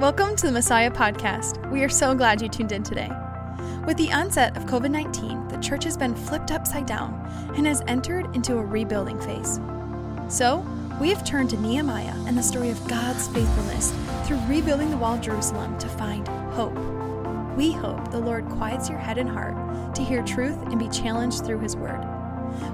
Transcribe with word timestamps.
Welcome 0.00 0.34
to 0.36 0.46
the 0.46 0.52
Messiah 0.52 0.90
Podcast. 0.90 1.70
We 1.70 1.84
are 1.84 1.88
so 1.90 2.14
glad 2.14 2.40
you 2.40 2.48
tuned 2.48 2.72
in 2.72 2.82
today. 2.82 3.10
With 3.86 3.98
the 3.98 4.10
onset 4.10 4.56
of 4.56 4.64
COVID 4.64 4.90
19, 4.90 5.48
the 5.48 5.58
church 5.58 5.84
has 5.84 5.98
been 5.98 6.14
flipped 6.14 6.50
upside 6.50 6.86
down 6.86 7.12
and 7.54 7.66
has 7.66 7.82
entered 7.86 8.34
into 8.34 8.56
a 8.56 8.64
rebuilding 8.64 9.20
phase. 9.20 9.60
So, 10.34 10.66
we 10.98 11.10
have 11.10 11.22
turned 11.22 11.50
to 11.50 11.60
Nehemiah 11.60 12.14
and 12.26 12.38
the 12.38 12.42
story 12.42 12.70
of 12.70 12.88
God's 12.88 13.28
faithfulness 13.28 13.92
through 14.26 14.40
rebuilding 14.46 14.88
the 14.88 14.96
wall 14.96 15.16
of 15.16 15.20
Jerusalem 15.20 15.76
to 15.76 15.86
find 15.86 16.26
hope. 16.54 16.78
We 17.54 17.70
hope 17.70 18.10
the 18.10 18.20
Lord 18.20 18.48
quiets 18.48 18.88
your 18.88 18.98
head 18.98 19.18
and 19.18 19.28
heart 19.28 19.94
to 19.96 20.02
hear 20.02 20.22
truth 20.22 20.62
and 20.68 20.78
be 20.78 20.88
challenged 20.88 21.44
through 21.44 21.60
his 21.60 21.76
word. 21.76 22.02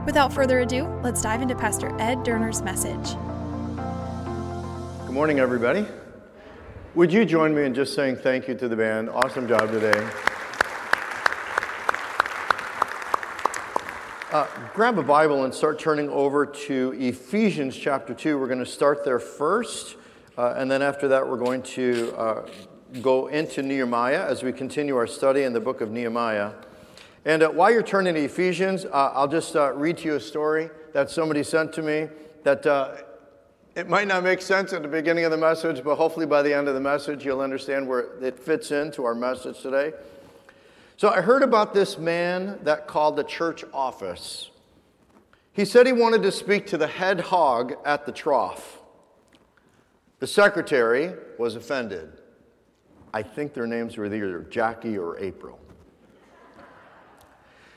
Without 0.06 0.32
further 0.32 0.60
ado, 0.60 0.84
let's 1.02 1.22
dive 1.22 1.42
into 1.42 1.56
Pastor 1.56 1.88
Ed 2.00 2.18
Derner's 2.18 2.62
message. 2.62 3.16
Good 5.06 5.12
morning, 5.12 5.40
everybody. 5.40 5.88
Would 6.96 7.12
you 7.12 7.26
join 7.26 7.54
me 7.54 7.64
in 7.64 7.74
just 7.74 7.92
saying 7.92 8.16
thank 8.16 8.48
you 8.48 8.54
to 8.54 8.68
the 8.68 8.74
band? 8.74 9.10
Awesome 9.10 9.46
job 9.46 9.70
today. 9.70 9.92
Uh, 14.32 14.46
grab 14.72 14.98
a 14.98 15.02
Bible 15.02 15.44
and 15.44 15.52
start 15.52 15.78
turning 15.78 16.08
over 16.08 16.46
to 16.46 16.94
Ephesians 16.98 17.76
chapter 17.76 18.14
2. 18.14 18.38
We're 18.38 18.46
going 18.46 18.60
to 18.60 18.64
start 18.64 19.04
there 19.04 19.18
first, 19.18 19.96
uh, 20.38 20.54
and 20.56 20.70
then 20.70 20.80
after 20.80 21.06
that, 21.08 21.28
we're 21.28 21.36
going 21.36 21.60
to 21.64 22.14
uh, 22.16 22.46
go 23.02 23.26
into 23.26 23.62
Nehemiah 23.62 24.26
as 24.26 24.42
we 24.42 24.50
continue 24.50 24.96
our 24.96 25.06
study 25.06 25.42
in 25.42 25.52
the 25.52 25.60
book 25.60 25.82
of 25.82 25.90
Nehemiah. 25.90 26.52
And 27.26 27.42
uh, 27.42 27.50
while 27.50 27.70
you're 27.70 27.82
turning 27.82 28.14
to 28.14 28.24
Ephesians, 28.24 28.86
uh, 28.86 29.12
I'll 29.12 29.28
just 29.28 29.54
uh, 29.54 29.74
read 29.74 29.98
to 29.98 30.04
you 30.06 30.14
a 30.14 30.20
story 30.20 30.70
that 30.94 31.10
somebody 31.10 31.42
sent 31.42 31.74
to 31.74 31.82
me 31.82 32.08
that 32.44 32.64
it 33.76 33.90
might 33.90 34.08
not 34.08 34.24
make 34.24 34.40
sense 34.40 34.72
at 34.72 34.80
the 34.80 34.88
beginning 34.88 35.26
of 35.26 35.30
the 35.30 35.36
message, 35.36 35.84
but 35.84 35.96
hopefully 35.96 36.24
by 36.24 36.40
the 36.40 36.52
end 36.52 36.66
of 36.66 36.72
the 36.72 36.80
message, 36.80 37.26
you'll 37.26 37.42
understand 37.42 37.86
where 37.86 38.18
it 38.22 38.38
fits 38.38 38.70
into 38.70 39.04
our 39.04 39.14
message 39.14 39.60
today. 39.60 39.92
So 40.96 41.10
I 41.10 41.20
heard 41.20 41.42
about 41.42 41.74
this 41.74 41.98
man 41.98 42.58
that 42.62 42.86
called 42.86 43.16
the 43.16 43.22
church 43.22 43.64
office. 43.74 44.50
He 45.52 45.66
said 45.66 45.86
he 45.86 45.92
wanted 45.92 46.22
to 46.22 46.32
speak 46.32 46.66
to 46.68 46.78
the 46.78 46.86
head 46.86 47.20
hog 47.20 47.74
at 47.84 48.06
the 48.06 48.12
trough. 48.12 48.78
The 50.20 50.26
secretary 50.26 51.12
was 51.38 51.54
offended. 51.54 52.22
I 53.12 53.22
think 53.22 53.52
their 53.52 53.66
names 53.66 53.98
were 53.98 54.06
either 54.06 54.40
Jackie 54.48 54.96
or 54.96 55.18
April. 55.18 55.60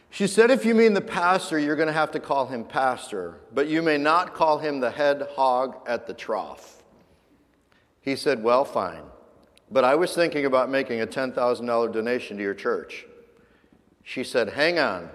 She 0.09 0.27
said, 0.27 0.49
If 0.51 0.65
you 0.65 0.73
mean 0.73 0.93
the 0.93 1.01
pastor, 1.01 1.59
you're 1.59 1.75
going 1.75 1.87
to 1.87 1.93
have 1.93 2.11
to 2.11 2.19
call 2.19 2.47
him 2.47 2.63
pastor, 2.63 3.41
but 3.53 3.67
you 3.67 3.81
may 3.81 3.97
not 3.97 4.33
call 4.33 4.57
him 4.57 4.79
the 4.79 4.91
head 4.91 5.27
hog 5.35 5.77
at 5.87 6.07
the 6.07 6.13
trough. 6.13 6.83
He 8.01 8.15
said, 8.15 8.43
Well, 8.43 8.65
fine. 8.65 9.03
But 9.71 9.83
I 9.83 9.93
was 9.95 10.15
thinking 10.15 10.45
about 10.45 10.69
making 10.69 11.01
a 11.01 11.07
$10,000 11.07 11.93
donation 11.93 12.37
to 12.37 12.43
your 12.43 12.55
church. 12.55 13.05
She 14.03 14.23
said, 14.23 14.49
Hang 14.49 14.79
on. 14.79 15.09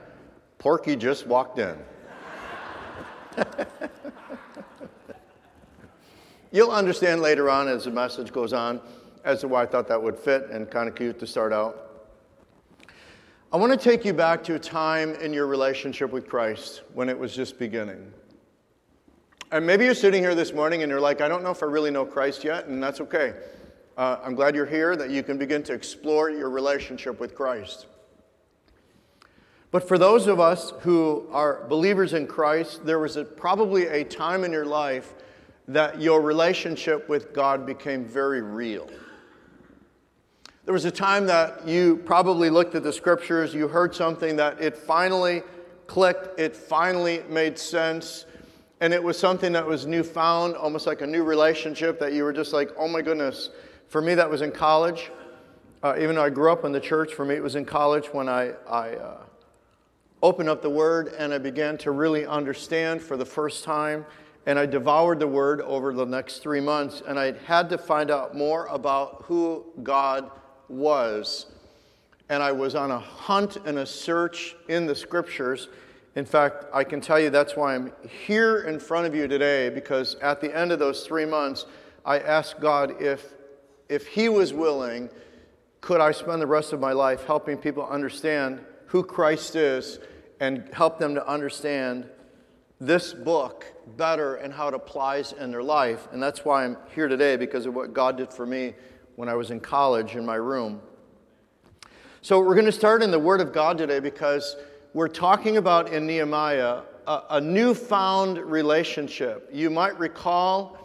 Porky 0.59 0.95
just 0.97 1.27
walked 1.27 1.59
in. 1.59 1.77
You'll 6.53 6.71
understand 6.71 7.21
later 7.21 7.51
on 7.51 7.67
as 7.67 7.85
the 7.85 7.91
message 7.91 8.33
goes 8.33 8.53
on 8.53 8.81
as 9.25 9.41
to 9.41 9.49
why 9.49 9.65
I 9.65 9.67
thought 9.67 9.89
that 9.89 10.01
would 10.01 10.17
fit 10.17 10.51
and 10.51 10.71
kind 10.71 10.89
of 10.89 10.95
cute 10.95 11.19
to 11.19 11.27
start 11.27 11.53
out. 11.53 11.84
I 13.55 13.57
want 13.57 13.71
to 13.71 13.79
take 13.79 14.05
you 14.05 14.13
back 14.13 14.43
to 14.45 14.57
a 14.57 14.59
time 14.59 15.15
in 15.15 15.33
your 15.33 15.47
relationship 15.47 16.11
with 16.11 16.29
Christ 16.29 16.83
when 16.93 17.09
it 17.09 17.17
was 17.17 17.37
just 17.37 17.57
beginning. 17.57 18.13
And 19.53 19.65
maybe 19.65 19.85
you're 19.85 19.95
sitting 19.95 20.25
here 20.25 20.35
this 20.35 20.53
morning 20.53 20.83
and 20.83 20.91
you're 20.91 21.01
like, 21.01 21.21
I 21.21 21.29
don't 21.29 21.45
know 21.45 21.53
if 21.53 21.63
I 21.63 21.67
really 21.67 21.93
know 21.93 22.05
Christ 22.05 22.43
yet, 22.43 22.67
and 22.67 22.83
that's 22.83 23.01
okay. 23.01 23.35
Uh, 23.97 24.17
I'm 24.25 24.35
glad 24.35 24.57
you're 24.57 24.67
here, 24.67 24.97
that 24.97 25.11
you 25.11 25.23
can 25.23 25.39
begin 25.39 25.63
to 25.63 25.73
explore 25.73 26.31
your 26.31 26.51
relationship 26.51 27.21
with 27.21 27.37
Christ. 27.37 27.87
But 29.71 29.87
for 29.87 29.99
those 29.99 30.27
of 30.27 30.41
us 30.41 30.73
who 30.81 31.29
are 31.31 31.65
believers 31.69 32.13
in 32.13 32.27
Christ, 32.27 32.85
there 32.85 32.99
was 32.99 33.17
a, 33.17 33.23
probably 33.25 33.87
a 33.87 34.03
time 34.03 34.43
in 34.43 34.51
your 34.51 34.67
life 34.67 35.15
that 35.69 36.01
your 36.01 36.23
relationship 36.23 37.09
with 37.09 37.33
God 37.33 37.67
became 37.67 38.05
very 38.05 38.43
real. 38.43 38.91
There 40.65 40.73
was 40.73 40.87
a 40.87 40.91
time 40.91 41.27
that 41.27 41.69
you 41.69 41.97
probably 42.07 42.49
looked 42.49 42.75
at 42.75 42.83
the 42.83 42.93
scriptures, 42.93 43.53
you 43.53 43.69
heard 43.69 43.95
something 43.95 44.37
that 44.37 44.63
it 44.63 44.75
finally 44.75 45.43
clicked, 45.87 46.41
it 46.41 46.57
finally 46.57 47.23
made 47.29 47.59
sense, 47.59 48.25
and 48.81 48.95
it 48.95 49.03
was 49.03 49.19
something 49.19 49.53
that 49.53 49.67
was 49.67 49.85
newfound, 49.85 50.57
almost 50.57 50.87
like 50.87 51.03
a 51.03 51.07
new 51.07 51.23
relationship 51.23 52.01
that 52.01 52.15
you 52.15 52.25
were 52.25 52.33
just 52.33 52.55
like, 52.55 52.71
oh 52.79 52.89
my 52.89 53.03
goodness. 53.03 53.51
For 53.89 54.01
me, 54.01 54.15
that 54.15 54.31
was 54.31 54.41
in 54.41 54.53
college. 54.53 55.11
Uh, 55.83 55.97
even 56.01 56.15
though 56.15 56.25
I 56.25 56.31
grew 56.31 56.51
up 56.51 56.65
in 56.65 56.73
the 56.73 56.81
church, 56.81 57.13
for 57.13 57.27
me, 57.27 57.35
it 57.35 57.43
was 57.43 57.57
in 57.57 57.67
college 57.67 58.07
when 58.07 58.27
I, 58.27 58.53
I 58.67 58.95
uh, 58.95 59.23
opened 60.23 60.49
up 60.49 60.63
the 60.63 60.71
Word 60.71 61.13
and 61.19 61.35
I 61.35 61.39
began 61.39 61.77
to 61.79 61.91
really 61.91 62.25
understand 62.25 63.03
for 63.03 63.19
the 63.19 63.27
first 63.27 63.65
time. 63.65 64.07
And 64.47 64.59
I 64.59 64.65
devoured 64.65 65.21
the 65.21 65.29
Word 65.29 65.61
over 65.61 65.93
the 65.93 66.07
next 66.07 66.39
three 66.39 66.61
months, 66.61 67.03
and 67.07 67.19
I 67.19 67.33
had 67.45 67.69
to 67.69 67.77
find 67.77 68.11
out 68.11 68.35
more 68.35 68.67
about 68.69 69.25
who 69.27 69.67
God 69.83 70.31
was. 70.69 71.47
And 72.29 72.43
I 72.43 72.53
was 72.53 72.75
on 72.75 72.91
a 72.91 72.99
hunt 72.99 73.57
and 73.67 73.79
a 73.79 73.87
search 73.87 74.57
in 74.69 74.87
the 74.87 74.95
scriptures. 74.95 75.69
In 76.17 76.25
fact, 76.25 76.65
I 76.73 76.85
can 76.85 77.01
tell 77.01 77.19
you 77.19 77.29
that's 77.29 77.57
why 77.57 77.75
I'm 77.75 77.93
here 78.27 78.63
in 78.63 78.79
front 78.79 79.07
of 79.07 79.15
you 79.15 79.29
today, 79.29 79.69
because 79.69 80.15
at 80.17 80.41
the 80.41 80.57
end 80.57 80.73
of 80.73 80.79
those 80.79 81.07
three 81.07 81.27
months, 81.27 81.67
I 82.05 82.19
asked 82.21 82.61
God 82.61 83.03
if, 83.03 83.35
if 83.89 84.07
He 84.07 84.29
was 84.29 84.53
willing, 84.53 85.11
could 85.81 86.01
I 86.01 86.13
spend 86.13 86.41
the 86.41 86.47
rest 86.47 86.73
of 86.73 86.81
my 86.81 86.93
life 86.93 87.25
helping 87.25 87.59
people 87.59 87.87
understand 87.87 88.65
who 88.87 89.03
Christ 89.03 89.57
is 89.57 89.99
and 90.41 90.69
help 90.73 90.99
them 90.99 91.15
to 91.15 91.29
understand 91.29 92.09
this 92.81 93.13
book 93.13 93.67
better 93.97 94.37
and 94.37 94.53
how 94.53 94.69
it 94.69 94.75
applies 94.75 95.33
in 95.33 95.51
their 95.51 95.63
life. 95.63 96.09
And 96.13 96.23
that's 96.23 96.45
why 96.45 96.65
I'm 96.65 96.77
here 96.95 97.09
today, 97.09 97.37
because 97.37 97.67
of 97.67 97.75
what 97.75 97.93
God 97.93 98.17
did 98.17 98.33
for 98.33 98.47
me 98.47 98.75
when 99.17 99.29
I 99.29 99.35
was 99.35 99.51
in 99.51 99.61
college 99.61 100.17
in 100.17 100.25
my 100.27 100.37
room. 100.37 100.81
So, 102.23 102.41
we're 102.41 102.55
going 102.55 102.67
to 102.67 102.73
start 102.73 103.03
in 103.03 103.11
the 103.11 103.19
Word 103.19 103.41
of 103.41 103.53
God 103.53 103.79
today 103.79 104.01
because 104.01 104.57
we're 104.95 105.09
talking 105.09 105.57
about 105.57 105.93
in 105.93 106.07
Nehemiah 106.07 106.83
a, 107.07 107.23
a 107.31 107.41
newfound 107.41 108.39
relationship. 108.39 109.49
You 109.53 109.71
might 109.71 109.99
recall 109.99 110.79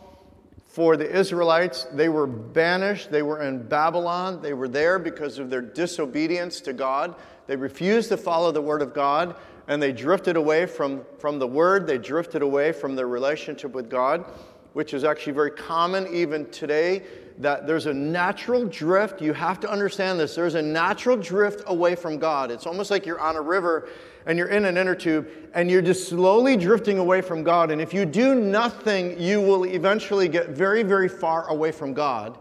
for 0.66 0.98
the 0.98 1.10
Israelites, 1.10 1.88
they 1.94 2.10
were 2.10 2.28
banished, 2.28 3.12
they 3.12 3.24
were 3.24 3.42
in 3.42 3.64
Babylon, 3.64 4.42
they 4.42 4.54
were 4.54 4.68
there 4.68 5.00
because 5.00 5.40
of 5.40 5.50
their 5.50 5.62
disobedience 5.62 6.62
to 6.62 6.74
God. 6.74 7.16
They 7.48 7.56
refused 7.56 8.10
to 8.10 8.18
follow 8.18 8.52
the 8.52 8.62
Word 8.62 8.82
of 8.82 8.94
God 8.94 9.36
and 9.68 9.82
they 9.82 9.92
drifted 9.92 10.36
away 10.36 10.66
from, 10.66 11.04
from 11.18 11.40
the 11.40 11.48
Word, 11.48 11.88
they 11.88 11.98
drifted 11.98 12.42
away 12.42 12.72
from 12.72 12.96
their 12.96 13.08
relationship 13.08 13.72
with 13.72 13.90
God, 13.90 14.26
which 14.74 14.94
is 14.94 15.04
actually 15.04 15.34
very 15.34 15.52
common 15.52 16.08
even 16.14 16.50
today 16.50 17.04
that 17.40 17.66
there's 17.66 17.86
a 17.86 17.94
natural 17.94 18.66
drift. 18.66 19.22
You 19.22 19.32
have 19.34 19.62
to 19.62 19.72
understand 19.72 20.20
this. 20.20 20.36
There's 20.36 20.56
a 20.56 20.62
natural 20.62 21.16
drift 21.16 21.64
away 21.68 21.96
from 21.96 22.20
God. 22.20 22.52
It's 22.52 22.68
almost 22.68 22.92
like 22.92 23.06
you're 23.06 23.20
on 23.20 23.38
a 23.38 23.42
river 23.42 23.88
and 24.26 24.38
you're 24.38 24.50
in 24.50 24.66
an 24.66 24.78
inner 24.78 24.94
tube 24.94 25.30
and 25.54 25.72
you're 25.72 25.82
just 25.82 26.10
slowly 26.10 26.58
drifting 26.58 27.00
away 27.00 27.22
from 27.22 27.44
God. 27.44 27.72
And 27.72 27.82
if 27.82 27.94
you 27.94 28.06
do 28.06 28.36
nothing, 28.36 29.20
you 29.20 29.40
will 29.40 29.66
eventually 29.66 30.28
get 30.28 30.50
very, 30.50 30.84
very 30.84 31.08
far 31.08 31.48
away 31.48 31.72
from 31.72 31.94
God. 31.94 32.38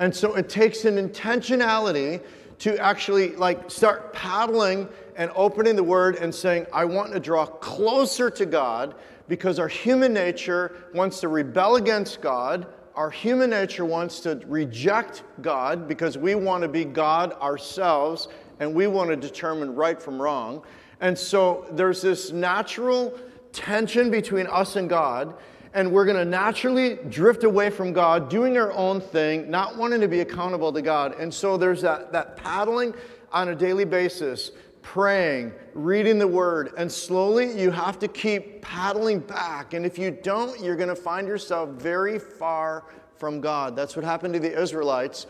And 0.00 0.14
so 0.14 0.34
it 0.34 0.48
takes 0.48 0.84
an 0.84 0.96
intentionality 0.96 2.20
to 2.58 2.76
actually 2.78 3.36
like 3.36 3.70
start 3.70 4.12
paddling 4.12 4.88
and 5.14 5.30
opening 5.36 5.76
the 5.76 5.84
word 5.84 6.16
and 6.16 6.34
saying, 6.34 6.66
I 6.72 6.84
want 6.86 7.12
to 7.12 7.20
draw 7.20 7.46
closer 7.46 8.30
to 8.30 8.46
God 8.46 8.96
because 9.28 9.60
our 9.60 9.68
human 9.68 10.12
nature 10.12 10.74
wants 10.92 11.20
to 11.20 11.28
rebel 11.28 11.76
against 11.76 12.20
God 12.20 12.66
our 12.94 13.10
human 13.10 13.50
nature 13.50 13.84
wants 13.84 14.20
to 14.20 14.40
reject 14.46 15.22
God 15.42 15.88
because 15.88 16.18
we 16.18 16.34
want 16.34 16.62
to 16.62 16.68
be 16.68 16.84
God 16.84 17.32
ourselves 17.34 18.28
and 18.58 18.74
we 18.74 18.86
want 18.86 19.10
to 19.10 19.16
determine 19.16 19.74
right 19.74 20.00
from 20.00 20.20
wrong. 20.20 20.62
And 21.00 21.16
so 21.18 21.66
there's 21.72 22.02
this 22.02 22.30
natural 22.30 23.18
tension 23.52 24.10
between 24.10 24.46
us 24.46 24.76
and 24.76 24.88
God, 24.88 25.34
and 25.72 25.90
we're 25.90 26.04
going 26.04 26.16
to 26.16 26.24
naturally 26.24 26.96
drift 27.08 27.44
away 27.44 27.70
from 27.70 27.92
God, 27.92 28.28
doing 28.28 28.58
our 28.58 28.72
own 28.72 29.00
thing, 29.00 29.50
not 29.50 29.76
wanting 29.76 30.00
to 30.00 30.08
be 30.08 30.20
accountable 30.20 30.72
to 30.72 30.82
God. 30.82 31.14
And 31.18 31.32
so 31.32 31.56
there's 31.56 31.80
that, 31.82 32.12
that 32.12 32.36
paddling 32.36 32.94
on 33.32 33.48
a 33.48 33.54
daily 33.54 33.84
basis, 33.84 34.50
praying, 34.82 35.52
reading 35.74 36.18
the 36.18 36.26
word, 36.26 36.72
and 36.76 36.90
slowly 36.90 37.58
you 37.60 37.70
have 37.70 37.98
to 37.98 38.08
keep 38.08 38.62
paddling 38.62 39.20
back. 39.20 39.74
And 39.74 39.84
if 39.84 39.98
you 39.98 40.10
don't, 40.10 40.60
you're 40.60 40.76
going 40.76 40.88
to 40.88 40.96
find 40.96 41.26
yourself 41.26 41.70
very 41.70 42.18
far 42.18 42.84
from 43.16 43.40
God. 43.40 43.76
That's 43.76 43.96
what 43.96 44.04
happened 44.04 44.34
to 44.34 44.40
the 44.40 44.60
Israelites. 44.60 45.26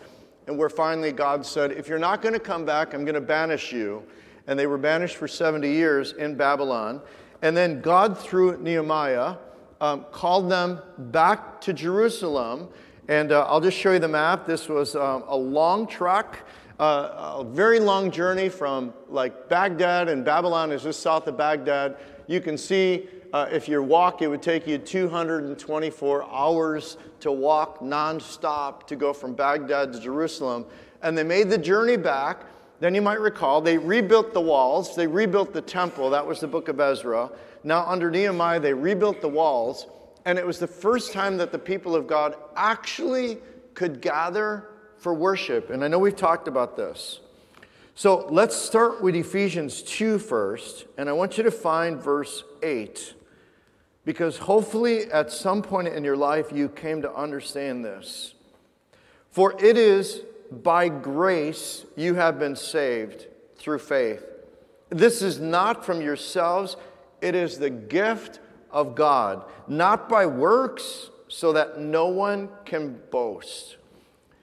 And 0.47 0.57
where 0.57 0.71
finally 0.71 1.13
God 1.13 1.45
said, 1.45 1.73
If 1.73 1.89
you're 1.89 1.99
not 1.99 2.23
going 2.23 2.35
to 2.35 2.41
come 2.41 2.65
back, 2.65 2.95
I'm 2.95 3.05
going 3.05 3.15
to 3.15 3.21
banish 3.21 3.73
you. 3.73 4.03
And 4.47 4.59
they 4.59 4.67
were 4.67 4.79
banished 4.79 5.17
for 5.17 5.29
70 5.29 5.71
years 5.71 6.13
in 6.13 6.35
Babylon. 6.35 7.03
And 7.43 7.57
then 7.57 7.81
God, 7.81 8.19
through 8.19 8.61
Nehemiah, 8.61 9.37
um, 9.81 10.07
called 10.13 10.51
them 10.51 10.81
back 10.99 11.61
to 11.63 11.73
Jerusalem. 11.73 12.69
And 13.09 13.33
uh, 13.33 13.45
I'll 13.49 13.61
just 13.61 13.77
show 13.77 13.93
you 13.93 13.99
the 13.99 14.09
map. 14.09 14.47
This 14.47 14.69
was 14.69 14.95
um, 14.95 15.25
a 15.27 15.37
long 15.37 15.87
trek, 15.87 16.47
a 16.81 17.45
very 17.47 17.79
long 17.79 18.11
journey 18.11 18.49
from 18.49 18.95
like 19.09 19.49
Baghdad, 19.49 20.09
and 20.09 20.25
Babylon 20.25 20.73
is 20.73 20.83
just 20.83 21.01
south 21.01 21.27
of 21.27 21.37
Baghdad. 21.37 21.97
You 22.27 22.41
can 22.41 22.57
see 22.57 23.09
uh, 23.33 23.49
if 23.53 23.69
you 23.69 23.83
walk, 23.83 24.23
it 24.23 24.29
would 24.29 24.43
take 24.43 24.67
you 24.67 24.79
224 24.79 26.25
hours 26.25 26.97
to 27.21 27.31
walk 27.31 27.81
nonstop 27.81 28.87
to 28.87 28.97
go 28.97 29.13
from 29.13 29.35
Baghdad 29.35 29.93
to 29.93 30.01
Jerusalem. 30.01 30.65
And 31.03 31.17
they 31.17 31.23
made 31.23 31.51
the 31.51 31.59
journey 31.59 31.97
back. 31.97 32.45
Then 32.81 32.95
you 32.95 33.03
might 33.03 33.21
recall 33.21 33.61
they 33.61 33.79
rebuilt 33.79 34.33
the 34.33 34.41
walls, 34.41 34.97
they 34.97 35.07
rebuilt 35.07 35.53
the 35.53 35.61
temple. 35.61 36.11
That 36.11 36.27
was 36.27 36.41
the 36.41 36.49
book 36.49 36.69
of 36.69 36.81
Ezra. 36.81 37.31
Now, 37.63 37.85
under 37.87 38.11
Nehemiah, 38.11 38.59
they 38.59 38.73
rebuilt 38.73 39.21
the 39.21 39.29
walls. 39.29 39.87
And 40.25 40.39
it 40.39 40.47
was 40.47 40.59
the 40.59 40.67
first 40.67 41.13
time 41.13 41.37
that 41.37 41.53
the 41.53 41.59
people 41.59 41.95
of 41.95 42.07
God 42.07 42.37
actually 42.57 43.39
could 43.75 44.01
gather 44.01 44.71
for 45.01 45.15
worship. 45.15 45.71
And 45.71 45.83
I 45.83 45.89
know 45.89 45.99
we've 45.99 46.15
talked 46.15 46.47
about 46.47 46.77
this. 46.77 47.21
So 47.95 48.27
let's 48.31 48.55
start 48.55 49.03
with 49.03 49.15
Ephesians 49.17 49.83
2 49.83 50.19
first. 50.19 50.87
And 50.97 51.09
I 51.09 51.13
want 51.13 51.37
you 51.37 51.43
to 51.45 51.51
find 51.51 52.01
verse 52.01 52.45
8. 52.63 53.15
Because 54.05 54.39
hopefully, 54.39 55.11
at 55.13 55.31
some 55.31 55.63
point 55.63 55.89
in 55.89 56.05
your 56.05 56.17
life, 56.17 56.53
you 56.53 56.69
came 56.69 57.03
to 57.03 57.15
understand 57.15 57.85
this. 57.85 58.35
For 59.31 59.55
it 59.63 59.77
is 59.77 60.23
by 60.51 60.89
grace 60.89 61.85
you 61.97 62.15
have 62.15 62.39
been 62.39 62.57
saved 62.57 63.27
through 63.57 63.79
faith. 63.79 64.25
This 64.89 65.23
is 65.23 65.39
not 65.39 65.85
from 65.85 66.01
yourselves, 66.01 66.77
it 67.21 67.35
is 67.35 67.59
the 67.59 67.71
gift 67.71 68.41
of 68.71 68.95
God, 68.95 69.45
not 69.69 70.09
by 70.09 70.27
works, 70.27 71.11
so 71.29 71.53
that 71.53 71.79
no 71.79 72.09
one 72.09 72.49
can 72.65 73.01
boast. 73.11 73.77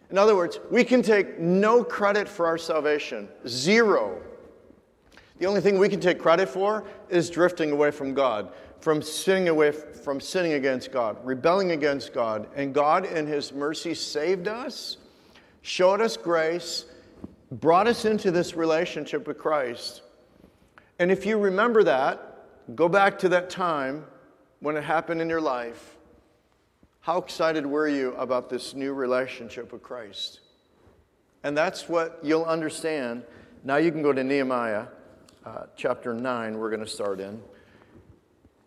In 0.09 0.17
other 0.17 0.35
words, 0.35 0.59
we 0.71 0.83
can 0.83 1.01
take 1.01 1.37
no 1.39 1.83
credit 1.83 2.29
for 2.29 2.45
our 2.45 2.57
salvation, 2.57 3.27
zero. 3.45 4.21
The 5.39 5.45
only 5.45 5.61
thing 5.61 5.77
we 5.77 5.89
can 5.89 5.99
take 5.99 6.17
credit 6.17 6.47
for 6.47 6.85
is 7.09 7.29
drifting 7.29 7.71
away 7.71 7.91
from 7.91 8.13
God, 8.13 8.53
from 8.79 9.01
sinning 9.01 9.49
away 9.49 9.71
from 9.71 10.21
sinning 10.21 10.53
against 10.53 10.91
God, 10.91 11.17
rebelling 11.25 11.71
against 11.71 12.13
God. 12.13 12.47
And 12.55 12.73
God, 12.73 13.05
in 13.05 13.27
His 13.27 13.51
mercy, 13.51 13.93
saved 13.93 14.47
us, 14.47 14.97
showed 15.61 15.99
us 15.99 16.15
grace, 16.15 16.85
brought 17.51 17.87
us 17.87 18.05
into 18.05 18.31
this 18.31 18.55
relationship 18.55 19.27
with 19.27 19.37
Christ. 19.37 20.03
And 20.99 21.11
if 21.11 21.25
you 21.25 21.37
remember 21.37 21.83
that, 21.83 22.75
go 22.75 22.87
back 22.87 23.19
to 23.19 23.29
that 23.29 23.49
time 23.49 24.05
when 24.61 24.77
it 24.77 24.83
happened 24.83 25.21
in 25.21 25.29
your 25.29 25.41
life. 25.41 25.96
How 27.07 27.19
excited 27.19 27.65
were 27.65 27.87
you 27.87 28.13
about 28.15 28.49
this 28.49 28.73
new 28.73 28.91
relationship 28.91 29.71
with 29.71 29.81
Christ? 29.81 30.41
And 31.41 31.55
that's 31.55 31.87
what 31.87 32.19
you'll 32.21 32.43
understand. 32.43 33.23
Now 33.63 33.77
you 33.77 33.93
can 33.93 34.01
go 34.01 34.11
to 34.11 34.25
Nehemiah 34.25 34.87
uh, 35.45 35.67
chapter 35.77 36.13
9, 36.13 36.57
we're 36.57 36.69
going 36.69 36.81
to 36.81 36.85
start 36.85 37.21
in, 37.21 37.41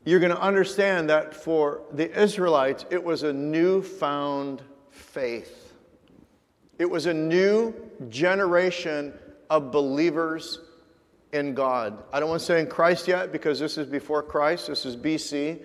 you're 0.06 0.20
going 0.20 0.32
to 0.32 0.40
understand 0.40 1.10
that 1.10 1.34
for 1.34 1.82
the 1.92 2.19
Israelites, 2.19 2.87
it 2.88 3.04
was 3.04 3.25
a 3.25 3.32
newfound 3.34 4.62
faith. 4.90 5.75
It 6.78 6.88
was 6.88 7.04
a 7.04 7.12
new 7.12 7.75
generation 8.08 9.12
of 9.50 9.70
believers 9.70 10.60
in 11.34 11.52
God. 11.52 12.02
I 12.10 12.20
don't 12.20 12.31
want 12.31 12.40
to 12.40 12.46
say 12.46 12.58
in 12.58 12.69
Christ 12.69 13.06
yet 13.06 13.32
because 13.32 13.58
this 13.58 13.76
is 13.76 13.87
before 13.87 14.22
Christ, 14.22 14.69
this 14.69 14.87
is 14.87 14.96
BC, 14.96 15.60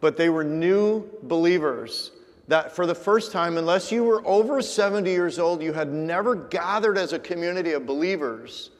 but 0.00 0.16
they 0.16 0.28
were 0.28 0.42
new 0.42 1.08
believers 1.22 2.10
that 2.48 2.74
for 2.74 2.86
the 2.86 2.94
first 2.94 3.32
time, 3.32 3.58
unless 3.58 3.90
you 3.90 4.04
were 4.04 4.26
over 4.26 4.62
70 4.62 5.10
years 5.10 5.38
old, 5.38 5.62
you 5.62 5.72
had 5.72 5.92
never 5.92 6.34
gathered 6.34 6.96
as 6.96 7.12
a 7.12 7.18
community 7.18 7.72
of 7.72 7.86
believers 7.86 8.70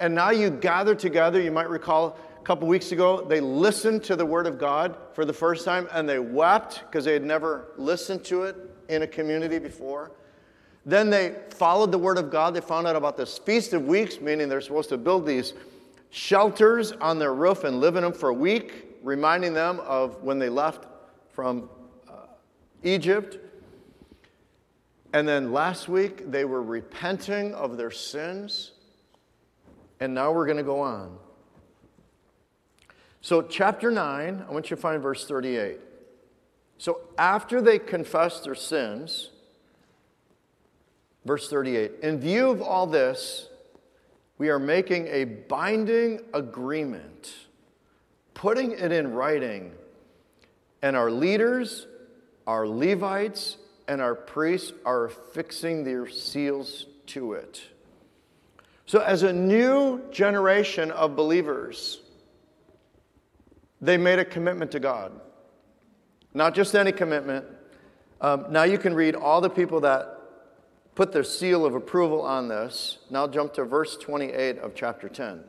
and 0.00 0.14
now 0.14 0.30
you 0.30 0.50
gather 0.50 0.94
together. 0.94 1.40
You 1.40 1.52
might 1.52 1.68
recall 1.68 2.18
a 2.36 2.42
couple 2.42 2.66
weeks 2.66 2.90
ago, 2.90 3.22
they 3.22 3.38
listened 3.38 4.02
to 4.04 4.16
the 4.16 4.24
Word 4.24 4.46
of 4.46 4.58
God 4.58 4.96
for 5.12 5.26
the 5.26 5.32
first 5.32 5.64
time 5.64 5.86
and 5.92 6.08
they 6.08 6.18
wept 6.18 6.82
because 6.86 7.04
they 7.04 7.12
had 7.12 7.22
never 7.22 7.68
listened 7.76 8.24
to 8.24 8.44
it 8.44 8.56
in 8.88 9.02
a 9.02 9.06
community 9.06 9.58
before. 9.58 10.10
Then 10.86 11.10
they 11.10 11.36
followed 11.50 11.92
the 11.92 11.98
Word 11.98 12.16
of 12.16 12.30
God. 12.30 12.54
They 12.54 12.62
found 12.62 12.86
out 12.86 12.96
about 12.96 13.18
this 13.18 13.36
Feast 13.36 13.74
of 13.74 13.86
Weeks, 13.86 14.20
meaning 14.22 14.48
they're 14.48 14.62
supposed 14.62 14.88
to 14.88 14.96
build 14.96 15.26
these 15.26 15.52
shelters 16.08 16.92
on 16.92 17.18
their 17.18 17.34
roof 17.34 17.64
and 17.64 17.80
live 17.80 17.96
in 17.96 18.02
them 18.02 18.14
for 18.14 18.30
a 18.30 18.34
week, 18.34 18.96
reminding 19.02 19.52
them 19.52 19.80
of 19.80 20.22
when 20.22 20.38
they 20.38 20.48
left 20.48 20.86
from 21.28 21.68
Egypt. 22.82 23.38
And 25.12 25.26
then 25.26 25.52
last 25.52 25.88
week, 25.88 26.30
they 26.30 26.44
were 26.44 26.62
repenting 26.62 27.54
of 27.54 27.76
their 27.76 27.90
sins 27.90 28.72
and 30.00 30.14
now 30.14 30.32
we're 30.32 30.46
going 30.46 30.56
to 30.56 30.62
go 30.64 30.80
on. 30.80 31.16
So, 33.20 33.42
chapter 33.42 33.90
9, 33.90 34.44
I 34.48 34.52
want 34.52 34.70
you 34.70 34.76
to 34.76 34.80
find 34.80 35.02
verse 35.02 35.26
38. 35.26 35.78
So, 36.78 37.02
after 37.18 37.60
they 37.60 37.78
confessed 37.78 38.44
their 38.44 38.54
sins, 38.54 39.28
verse 41.26 41.50
38, 41.50 41.92
in 42.02 42.18
view 42.18 42.48
of 42.48 42.62
all 42.62 42.86
this, 42.86 43.50
we 44.38 44.48
are 44.48 44.58
making 44.58 45.06
a 45.08 45.24
binding 45.24 46.20
agreement, 46.32 47.34
putting 48.32 48.72
it 48.72 48.90
in 48.90 49.12
writing, 49.12 49.72
and 50.80 50.96
our 50.96 51.10
leaders, 51.10 51.86
our 52.50 52.66
Levites, 52.66 53.58
and 53.86 54.00
our 54.00 54.16
priests 54.16 54.72
are 54.84 55.04
affixing 55.04 55.84
their 55.84 56.08
seals 56.08 56.86
to 57.06 57.34
it. 57.34 57.62
So, 58.86 58.98
as 58.98 59.22
a 59.22 59.32
new 59.32 60.02
generation 60.10 60.90
of 60.90 61.14
believers, 61.14 62.00
they 63.80 63.96
made 63.96 64.18
a 64.18 64.24
commitment 64.24 64.72
to 64.72 64.80
God. 64.80 65.12
Not 66.34 66.56
just 66.56 66.74
any 66.74 66.90
commitment. 66.90 67.44
Um, 68.20 68.46
now 68.50 68.64
you 68.64 68.78
can 68.78 68.94
read 68.94 69.14
all 69.14 69.40
the 69.40 69.48
people 69.48 69.82
that 69.82 70.18
put 70.96 71.12
their 71.12 71.22
seal 71.22 71.64
of 71.64 71.76
approval 71.76 72.20
on 72.22 72.48
this. 72.48 72.98
Now 73.10 73.28
jump 73.28 73.54
to 73.54 73.64
verse 73.64 73.96
28 73.96 74.58
of 74.58 74.74
chapter 74.74 75.08
10. 75.08 75.44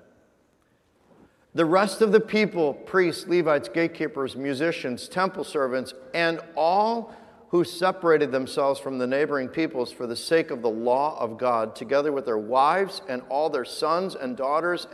The 1.53 1.65
rest 1.65 2.01
of 2.01 2.11
the 2.11 2.19
people, 2.19 2.73
priests, 2.73 3.27
Levites, 3.27 3.69
gatekeepers, 3.69 4.35
musicians, 4.35 5.07
temple 5.09 5.43
servants, 5.43 5.93
and 6.13 6.39
all 6.55 7.13
who 7.49 7.65
separated 7.65 8.31
themselves 8.31 8.79
from 8.79 8.97
the 8.97 9.07
neighboring 9.07 9.49
peoples 9.49 9.91
for 9.91 10.07
the 10.07 10.15
sake 10.15 10.51
of 10.51 10.61
the 10.61 10.69
law 10.69 11.19
of 11.19 11.37
God, 11.37 11.75
together 11.75 12.13
with 12.13 12.25
their 12.25 12.37
wives 12.37 13.01
and 13.09 13.21
all 13.27 13.49
their 13.49 13.65
sons 13.65 14.15
and 14.15 14.37
daughters 14.37 14.87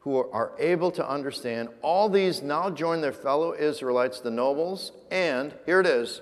who 0.00 0.16
are 0.16 0.52
able 0.58 0.90
to 0.90 1.08
understand. 1.08 1.68
All 1.82 2.08
these 2.08 2.42
now 2.42 2.70
join 2.70 3.00
their 3.00 3.12
fellow 3.12 3.54
Israelites, 3.54 4.20
the 4.20 4.30
nobles, 4.30 4.90
and 5.10 5.54
here 5.64 5.80
it 5.80 5.86
is 5.86 6.20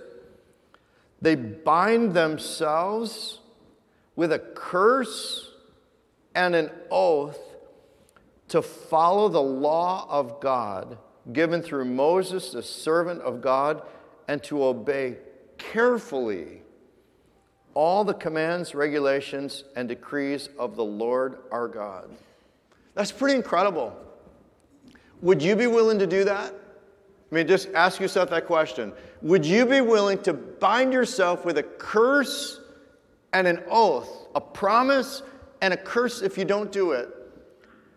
they 1.24 1.34
bind 1.34 2.12
themselves 2.12 3.40
with 4.14 4.30
a 4.30 4.38
curse 4.38 5.52
and 6.34 6.54
an 6.54 6.70
oath 6.90 7.38
to 8.48 8.62
follow 8.62 9.28
the 9.28 9.42
law 9.42 10.06
of 10.08 10.40
God 10.40 10.98
given 11.32 11.62
through 11.62 11.86
Moses, 11.86 12.50
the 12.50 12.62
servant 12.62 13.22
of 13.22 13.40
God, 13.40 13.82
and 14.28 14.42
to 14.44 14.62
obey 14.62 15.16
carefully 15.58 16.62
all 17.72 18.04
the 18.04 18.14
commands, 18.14 18.74
regulations, 18.74 19.64
and 19.74 19.88
decrees 19.88 20.48
of 20.58 20.76
the 20.76 20.84
Lord 20.84 21.38
our 21.50 21.66
God. 21.66 22.10
That's 22.94 23.10
pretty 23.10 23.34
incredible. 23.34 23.96
Would 25.22 25.42
you 25.42 25.56
be 25.56 25.66
willing 25.66 25.98
to 25.98 26.06
do 26.06 26.24
that? 26.24 26.52
I 26.52 27.34
mean, 27.34 27.48
just 27.48 27.68
ask 27.74 28.00
yourself 28.00 28.30
that 28.30 28.46
question. 28.46 28.92
Would 29.22 29.44
you 29.44 29.66
be 29.66 29.80
willing 29.80 30.22
to 30.22 30.32
bind 30.32 30.92
yourself 30.92 31.44
with 31.44 31.58
a 31.58 31.62
curse 31.62 32.60
and 33.32 33.48
an 33.48 33.62
oath, 33.68 34.28
a 34.34 34.40
promise 34.40 35.22
and 35.60 35.74
a 35.74 35.76
curse 35.76 36.22
if 36.22 36.38
you 36.38 36.44
don't 36.44 36.70
do 36.70 36.92
it, 36.92 37.08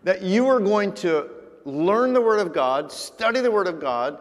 that 0.04 0.22
you 0.22 0.48
are 0.48 0.60
going 0.60 0.94
to 0.94 1.30
learn 1.66 2.13
the 2.13 2.22
Word 2.22 2.39
of 2.39 2.54
God, 2.54 2.92
study 2.92 3.42
the 3.42 3.51
Word 3.51 3.68
of 3.68 3.80
God, 3.80 4.20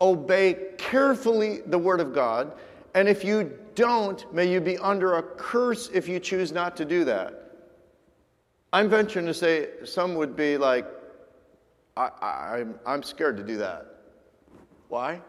obey 0.00 0.72
carefully 0.78 1.60
the 1.66 1.78
Word 1.78 2.00
of 2.00 2.14
God, 2.14 2.52
and 2.94 3.08
if 3.08 3.24
you 3.24 3.58
don't, 3.74 4.32
may 4.32 4.50
you 4.50 4.60
be 4.60 4.78
under 4.78 5.16
a 5.16 5.22
curse 5.22 5.90
if 5.92 6.08
you 6.08 6.18
choose 6.18 6.50
not 6.50 6.76
to 6.78 6.84
do 6.84 7.04
that. 7.04 7.42
I'm 8.72 8.88
venturing 8.88 9.26
to 9.26 9.34
say 9.34 9.68
some 9.84 10.14
would 10.14 10.34
be 10.34 10.56
like, 10.56 10.86
I, 11.96 12.64
am 12.86 13.02
scared 13.02 13.36
to 13.38 13.42
do 13.42 13.56
that. 13.58 13.86
Why? 14.88 15.20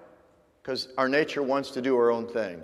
Because 0.62 0.90
our 0.98 1.08
nature 1.08 1.44
wants 1.44 1.72
to 1.72 1.82
do 1.82 1.96
our 1.96 2.12
own 2.12 2.28
thing. 2.28 2.62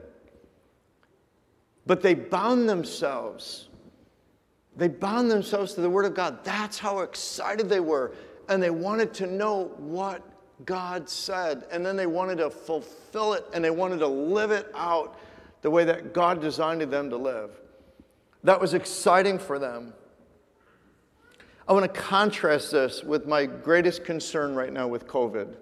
But 1.86 2.02
they 2.02 2.14
bound 2.14 2.68
themselves. 2.68 3.70
They 4.76 4.88
bound 4.88 5.30
themselves 5.30 5.74
to 5.76 5.82
the 5.82 5.90
Word 5.90 6.06
of 6.06 6.16
God. 6.16 6.44
That's 6.44 6.80
how 6.80 7.00
excited 7.00 7.70
they 7.70 7.80
were. 7.80 8.14
And 8.50 8.62
they 8.62 8.72
wanted 8.72 9.14
to 9.16 9.28
know 9.28 9.72
what 9.78 10.24
God 10.66 11.08
said. 11.10 11.66
And 11.72 11.86
then 11.86 11.96
they 11.96 12.08
wanted 12.08 12.38
to 12.40 12.50
fulfill 12.50 13.34
it 13.34 13.46
and 13.54 13.64
they 13.64 13.70
wanted 13.70 14.00
to 14.00 14.08
live 14.08 14.52
it 14.52 14.72
out 14.76 15.20
the 15.62 15.70
way 15.70 15.86
that 15.86 16.14
God 16.14 16.42
designed 16.42 16.82
them 16.82 17.10
to 17.10 17.18
live. 17.18 17.52
That 18.44 18.60
was 18.60 18.74
exciting 18.74 19.40
for 19.40 19.60
them. 19.60 19.94
I 21.68 21.72
want 21.72 21.94
to 21.94 22.02
contrast 22.02 22.72
this 22.72 23.04
with 23.04 23.26
my 23.26 23.46
greatest 23.46 24.04
concern 24.04 24.54
right 24.54 24.74
now 24.74 24.88
with 24.88 25.08
COVID. 25.08 25.56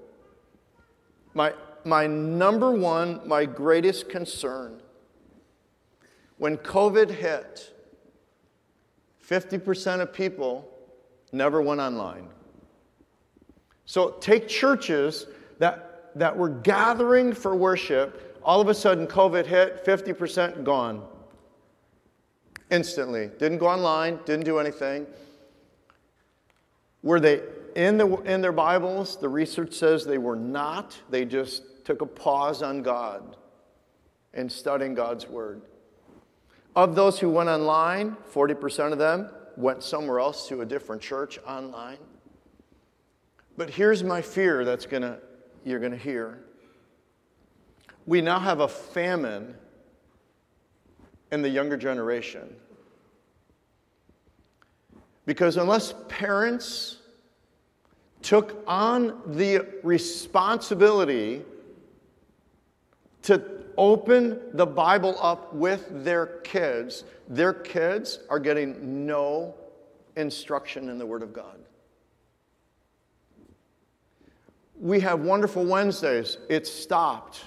My, 1.35 1.53
my 1.85 2.07
number 2.07 2.71
one, 2.71 3.21
my 3.27 3.45
greatest 3.45 4.09
concern 4.09 4.81
when 6.41 6.57
COVID 6.57 7.11
hit, 7.11 7.71
50% 9.31 10.01
of 10.01 10.11
people 10.11 10.67
never 11.31 11.61
went 11.61 11.79
online. 11.79 12.27
So 13.85 14.11
take 14.19 14.49
churches 14.49 15.25
that, 15.57 16.11
that 16.15 16.35
were 16.35 16.49
gathering 16.49 17.33
for 17.33 17.55
worship, 17.55 18.37
all 18.43 18.59
of 18.59 18.67
a 18.67 18.73
sudden 18.73 19.07
COVID 19.07 19.45
hit, 19.45 19.85
50% 19.85 20.65
gone. 20.65 21.07
Instantly. 22.69 23.31
Didn't 23.39 23.59
go 23.59 23.67
online, 23.67 24.19
didn't 24.25 24.43
do 24.43 24.59
anything. 24.59 25.07
Were 27.01 27.21
they 27.21 27.41
in, 27.75 27.97
the, 27.97 28.17
in 28.23 28.41
their 28.41 28.51
Bibles? 28.51 29.17
The 29.17 29.29
research 29.29 29.73
says 29.73 30.05
they 30.05 30.17
were 30.17 30.35
not. 30.35 30.97
They 31.09 31.23
just 31.23 31.85
took 31.85 32.01
a 32.01 32.05
pause 32.05 32.61
on 32.61 32.81
God 32.81 33.37
and 34.33 34.51
studying 34.51 34.93
God's 34.93 35.25
Word. 35.27 35.61
Of 36.75 36.95
those 36.95 37.19
who 37.19 37.29
went 37.29 37.49
online, 37.49 38.15
40% 38.33 38.93
of 38.93 38.97
them 38.97 39.29
went 39.57 39.83
somewhere 39.83 40.19
else 40.19 40.47
to 40.47 40.61
a 40.61 40.65
different 40.65 41.01
church 41.01 41.37
online. 41.45 41.97
But 43.57 43.69
here's 43.69 44.03
my 44.03 44.21
fear 44.21 44.63
that's 44.63 44.85
gonna 44.85 45.19
you're 45.65 45.79
gonna 45.79 45.97
hear. 45.97 46.43
We 48.05 48.21
now 48.21 48.39
have 48.39 48.61
a 48.61 48.67
famine 48.67 49.55
in 51.31 51.41
the 51.41 51.49
younger 51.49 51.77
generation. 51.77 52.55
Because 55.25 55.57
unless 55.57 55.93
parents 56.07 56.97
took 58.21 58.63
on 58.67 59.21
the 59.25 59.67
responsibility 59.83 61.43
to 63.23 63.37
open 63.77 64.39
the 64.53 64.65
Bible 64.65 65.17
up 65.21 65.53
with 65.53 66.03
their 66.03 66.25
kids, 66.43 67.03
their 67.27 67.53
kids 67.53 68.19
are 68.29 68.39
getting 68.39 69.05
no 69.05 69.55
instruction 70.15 70.89
in 70.89 70.97
the 70.97 71.05
Word 71.05 71.23
of 71.23 71.33
God. 71.33 71.59
We 74.79 74.99
have 75.01 75.19
wonderful 75.19 75.63
Wednesdays. 75.63 76.37
It 76.49 76.65
stopped. 76.65 77.41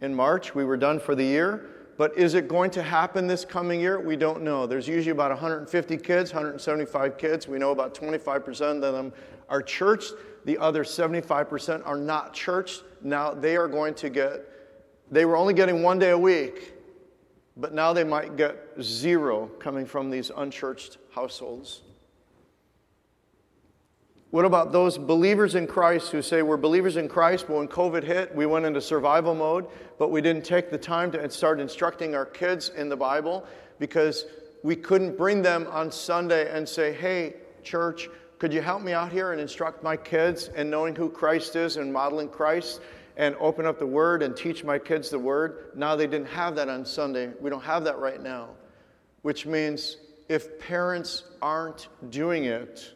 In 0.00 0.14
March, 0.14 0.54
we 0.54 0.64
were 0.64 0.76
done 0.76 1.00
for 1.00 1.14
the 1.14 1.24
year. 1.24 1.70
But 1.96 2.16
is 2.16 2.34
it 2.34 2.46
going 2.46 2.70
to 2.72 2.82
happen 2.82 3.26
this 3.26 3.44
coming 3.44 3.80
year? 3.80 3.98
We 3.98 4.14
don't 4.14 4.42
know. 4.42 4.66
There's 4.66 4.86
usually 4.86 5.10
about 5.10 5.30
150 5.30 5.96
kids, 5.96 6.32
175 6.32 7.18
kids. 7.18 7.48
We 7.48 7.58
know 7.58 7.72
about 7.72 7.92
25% 7.92 8.84
of 8.84 8.94
them 8.94 9.12
are 9.48 9.60
churched. 9.60 10.12
The 10.44 10.56
other 10.58 10.84
75% 10.84 11.84
are 11.84 11.96
not 11.96 12.32
churched. 12.32 12.84
Now 13.02 13.34
they 13.34 13.56
are 13.56 13.66
going 13.66 13.94
to 13.94 14.10
get, 14.10 14.44
they 15.10 15.24
were 15.24 15.36
only 15.36 15.54
getting 15.54 15.82
one 15.82 15.98
day 15.98 16.10
a 16.10 16.18
week, 16.18 16.74
but 17.56 17.72
now 17.72 17.92
they 17.92 18.04
might 18.04 18.36
get 18.36 18.56
zero 18.80 19.46
coming 19.58 19.86
from 19.86 20.10
these 20.10 20.30
unchurched 20.36 20.98
households. 21.12 21.82
What 24.30 24.44
about 24.44 24.72
those 24.72 24.98
believers 24.98 25.54
in 25.54 25.66
Christ 25.66 26.12
who 26.12 26.20
say 26.20 26.42
we're 26.42 26.58
believers 26.58 26.98
in 26.98 27.08
Christ, 27.08 27.46
but 27.48 27.56
when 27.56 27.68
COVID 27.68 28.04
hit, 28.04 28.34
we 28.34 28.44
went 28.44 28.66
into 28.66 28.80
survival 28.80 29.34
mode, 29.34 29.66
but 29.98 30.10
we 30.10 30.20
didn't 30.20 30.44
take 30.44 30.70
the 30.70 30.76
time 30.76 31.10
to 31.12 31.30
start 31.30 31.60
instructing 31.60 32.14
our 32.14 32.26
kids 32.26 32.68
in 32.76 32.90
the 32.90 32.96
Bible 32.96 33.46
because 33.78 34.26
we 34.62 34.76
couldn't 34.76 35.16
bring 35.16 35.40
them 35.40 35.66
on 35.70 35.90
Sunday 35.90 36.54
and 36.54 36.68
say, 36.68 36.92
hey, 36.92 37.36
church, 37.62 38.10
could 38.38 38.52
you 38.52 38.60
help 38.60 38.82
me 38.82 38.92
out 38.92 39.10
here 39.10 39.32
and 39.32 39.40
instruct 39.40 39.82
my 39.82 39.96
kids 39.96 40.48
in 40.54 40.68
knowing 40.68 40.94
who 40.94 41.08
Christ 41.08 41.56
is 41.56 41.78
and 41.78 41.90
modeling 41.90 42.28
Christ 42.28 42.82
and 43.18 43.34
open 43.40 43.66
up 43.66 43.78
the 43.78 43.86
Word 43.86 44.22
and 44.22 44.34
teach 44.34 44.64
my 44.64 44.78
kids 44.78 45.10
the 45.10 45.18
Word? 45.18 45.72
Now 45.74 45.96
they 45.96 46.06
didn't 46.06 46.28
have 46.28 46.56
that 46.56 46.68
on 46.68 46.86
Sunday. 46.86 47.32
We 47.40 47.50
don't 47.50 47.64
have 47.64 47.84
that 47.84 47.98
right 47.98 48.22
now, 48.22 48.50
which 49.22 49.44
means 49.44 49.98
if 50.28 50.58
parents 50.60 51.24
aren't 51.42 51.88
doing 52.10 52.44
it, 52.44 52.94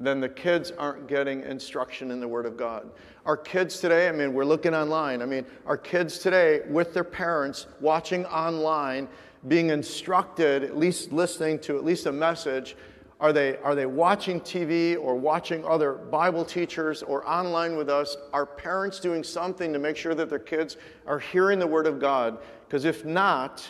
then 0.00 0.20
the 0.20 0.28
kids 0.28 0.72
aren't 0.72 1.06
getting 1.06 1.42
instruction 1.42 2.10
in 2.10 2.18
the 2.18 2.26
Word 2.26 2.46
of 2.46 2.56
God. 2.56 2.90
Our 3.24 3.36
kids 3.36 3.78
today, 3.78 4.08
I 4.08 4.12
mean, 4.12 4.34
we're 4.34 4.44
looking 4.44 4.74
online. 4.74 5.22
I 5.22 5.26
mean, 5.26 5.46
our 5.66 5.76
kids 5.76 6.18
today, 6.18 6.62
with 6.68 6.92
their 6.92 7.04
parents, 7.04 7.66
watching 7.80 8.26
online, 8.26 9.08
being 9.46 9.70
instructed, 9.70 10.64
at 10.64 10.76
least 10.76 11.12
listening 11.12 11.60
to 11.60 11.76
at 11.76 11.84
least 11.84 12.06
a 12.06 12.12
message, 12.12 12.76
are 13.24 13.32
they, 13.32 13.56
are 13.62 13.74
they 13.74 13.86
watching 13.86 14.38
TV 14.38 14.98
or 15.00 15.14
watching 15.14 15.64
other 15.64 15.94
Bible 15.94 16.44
teachers 16.44 17.02
or 17.02 17.26
online 17.26 17.74
with 17.74 17.88
us? 17.88 18.18
Are 18.34 18.44
parents 18.44 19.00
doing 19.00 19.24
something 19.24 19.72
to 19.72 19.78
make 19.78 19.96
sure 19.96 20.14
that 20.14 20.28
their 20.28 20.38
kids 20.38 20.76
are 21.06 21.18
hearing 21.18 21.58
the 21.58 21.66
Word 21.66 21.86
of 21.86 21.98
God? 21.98 22.36
Because 22.66 22.84
if 22.84 23.06
not, 23.06 23.66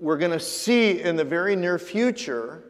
we're 0.00 0.16
going 0.16 0.30
to 0.30 0.40
see 0.40 1.02
in 1.02 1.14
the 1.14 1.24
very 1.26 1.54
near 1.54 1.78
future 1.78 2.64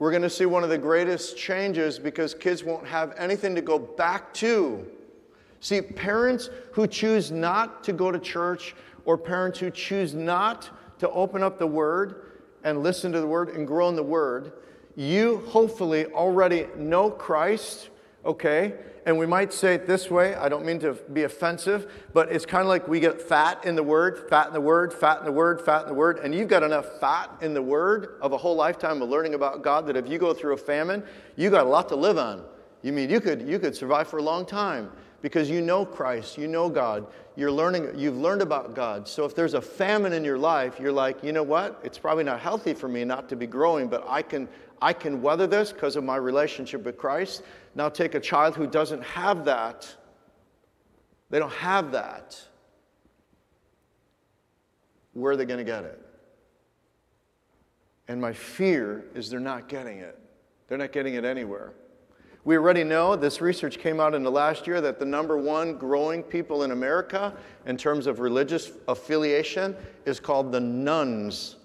we're 0.00 0.10
going 0.10 0.22
to 0.22 0.30
see 0.30 0.46
one 0.46 0.64
of 0.64 0.70
the 0.70 0.78
greatest 0.78 1.36
changes 1.36 1.96
because 1.96 2.34
kids 2.34 2.64
won't 2.64 2.88
have 2.88 3.14
anything 3.16 3.54
to 3.54 3.62
go 3.62 3.78
back 3.78 4.34
to. 4.34 4.88
See, 5.60 5.82
parents 5.82 6.50
who 6.72 6.88
choose 6.88 7.30
not 7.30 7.84
to 7.84 7.92
go 7.92 8.10
to 8.10 8.18
church 8.18 8.74
or 9.04 9.16
parents 9.16 9.60
who 9.60 9.70
choose 9.70 10.16
not 10.16 10.68
to 10.98 11.08
open 11.10 11.44
up 11.44 11.60
the 11.60 11.66
Word 11.68 12.24
and 12.64 12.82
listen 12.82 13.12
to 13.12 13.20
the 13.20 13.26
Word 13.26 13.50
and 13.50 13.66
grow 13.66 13.88
in 13.88 13.96
the 13.96 14.02
Word, 14.02 14.52
you 14.96 15.38
hopefully 15.48 16.06
already 16.06 16.66
know 16.76 17.10
Christ, 17.10 17.90
okay? 18.24 18.74
and 19.06 19.18
we 19.18 19.26
might 19.26 19.52
say 19.52 19.74
it 19.74 19.86
this 19.86 20.10
way 20.10 20.34
I 20.34 20.48
don't 20.48 20.64
mean 20.64 20.78
to 20.80 20.94
be 21.12 21.24
offensive, 21.24 21.92
but 22.12 22.30
it's 22.30 22.46
kind 22.46 22.62
of 22.62 22.68
like 22.68 22.88
we 22.88 23.00
get 23.00 23.20
fat 23.20 23.64
in 23.64 23.74
the 23.74 23.82
word, 23.82 24.28
fat 24.28 24.48
in 24.48 24.52
the 24.52 24.60
word, 24.60 24.92
fat 24.92 25.18
in 25.18 25.24
the 25.24 25.32
word, 25.32 25.60
fat 25.60 25.82
in 25.82 25.88
the 25.88 25.94
word, 25.94 26.18
and 26.18 26.34
you've 26.34 26.48
got 26.48 26.62
enough 26.62 27.00
fat 27.00 27.30
in 27.40 27.54
the 27.54 27.62
word 27.62 28.18
of 28.20 28.32
a 28.32 28.36
whole 28.36 28.54
lifetime 28.54 29.02
of 29.02 29.08
learning 29.08 29.34
about 29.34 29.62
God 29.62 29.86
that 29.86 29.96
if 29.96 30.08
you 30.08 30.18
go 30.18 30.34
through 30.34 30.54
a 30.54 30.56
famine, 30.56 31.02
you 31.36 31.50
got 31.50 31.66
a 31.66 31.68
lot 31.68 31.88
to 31.88 31.96
live 31.96 32.18
on. 32.18 32.44
You 32.82 32.92
mean 32.92 33.10
you 33.10 33.20
could, 33.20 33.46
you 33.46 33.58
could 33.58 33.74
survive 33.74 34.08
for 34.08 34.18
a 34.18 34.22
long 34.22 34.46
time 34.46 34.90
because 35.22 35.50
you 35.50 35.60
know 35.60 35.84
Christ, 35.84 36.38
you 36.38 36.48
know 36.48 36.68
God, 36.68 37.06
you're 37.36 37.52
learning, 37.52 37.98
you've 37.98 38.16
learned 38.16 38.42
about 38.42 38.74
God. 38.74 39.06
So 39.06 39.24
if 39.24 39.34
there's 39.34 39.54
a 39.54 39.60
famine 39.60 40.12
in 40.12 40.24
your 40.24 40.38
life, 40.38 40.78
you're 40.80 40.92
like, 40.92 41.22
you 41.22 41.32
know 41.32 41.42
what? 41.42 41.80
It's 41.84 41.98
probably 41.98 42.24
not 42.24 42.40
healthy 42.40 42.74
for 42.74 42.88
me 42.88 43.04
not 43.04 43.28
to 43.28 43.36
be 43.36 43.46
growing, 43.46 43.88
but 43.88 44.04
I 44.08 44.22
can, 44.22 44.48
I 44.82 44.92
can 44.92 45.22
weather 45.22 45.46
this 45.46 45.72
because 45.72 45.96
of 45.96 46.04
my 46.04 46.16
relationship 46.16 46.84
with 46.84 46.96
Christ. 46.96 47.42
Now 47.74 47.88
take 47.88 48.14
a 48.14 48.20
child 48.20 48.56
who 48.56 48.66
doesn't 48.66 49.02
have 49.02 49.44
that. 49.44 49.94
They 51.30 51.38
don't 51.38 51.52
have 51.52 51.92
that. 51.92 52.40
Where 55.12 55.32
are 55.32 55.36
they 55.36 55.44
going 55.44 55.58
to 55.58 55.64
get 55.64 55.84
it? 55.84 56.00
And 58.08 58.20
my 58.20 58.32
fear 58.32 59.04
is 59.14 59.30
they're 59.30 59.38
not 59.38 59.68
getting 59.68 59.98
it. 59.98 60.18
They're 60.66 60.78
not 60.78 60.92
getting 60.92 61.14
it 61.14 61.24
anywhere. 61.24 61.72
We 62.44 62.56
already 62.56 62.84
know 62.84 63.16
this 63.16 63.40
research 63.40 63.78
came 63.78 64.00
out 64.00 64.14
in 64.14 64.22
the 64.22 64.30
last 64.30 64.66
year 64.66 64.80
that 64.80 64.98
the 64.98 65.04
number 65.04 65.36
one 65.36 65.76
growing 65.76 66.22
people 66.22 66.62
in 66.62 66.70
America 66.70 67.34
in 67.66 67.76
terms 67.76 68.06
of 68.06 68.18
religious 68.18 68.72
affiliation 68.88 69.76
is 70.06 70.18
called 70.20 70.50
the 70.50 70.60
nones. 70.60 71.56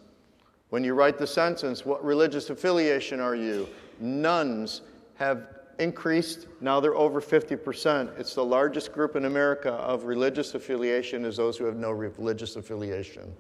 When 0.70 0.84
you 0.84 0.94
write 0.94 1.17
the 1.17 1.27
sentence, 1.27 1.86
what 1.86 2.03
religious 2.03 2.50
affiliation 2.50 3.22
are 3.22 3.36
you? 3.36 3.70
Nones 4.01 4.82
have 5.15 5.48
increased. 5.79 6.48
Now 6.60 6.82
they're 6.82 6.96
over 6.96 7.22
50%. 7.22 8.20
It's 8.20 8.36
the 8.36 8.44
largest 8.44 8.91
group 8.91 9.15
in 9.15 9.25
America 9.25 9.72
of 9.72 10.03
religious 10.03 10.55
affiliation 10.55 11.24
is 11.24 11.38
those 11.38 11.58
who 11.58 11.63
have 11.65 11.77
no 11.77 11.91
religious 11.91 12.58
affiliation. 12.58 13.34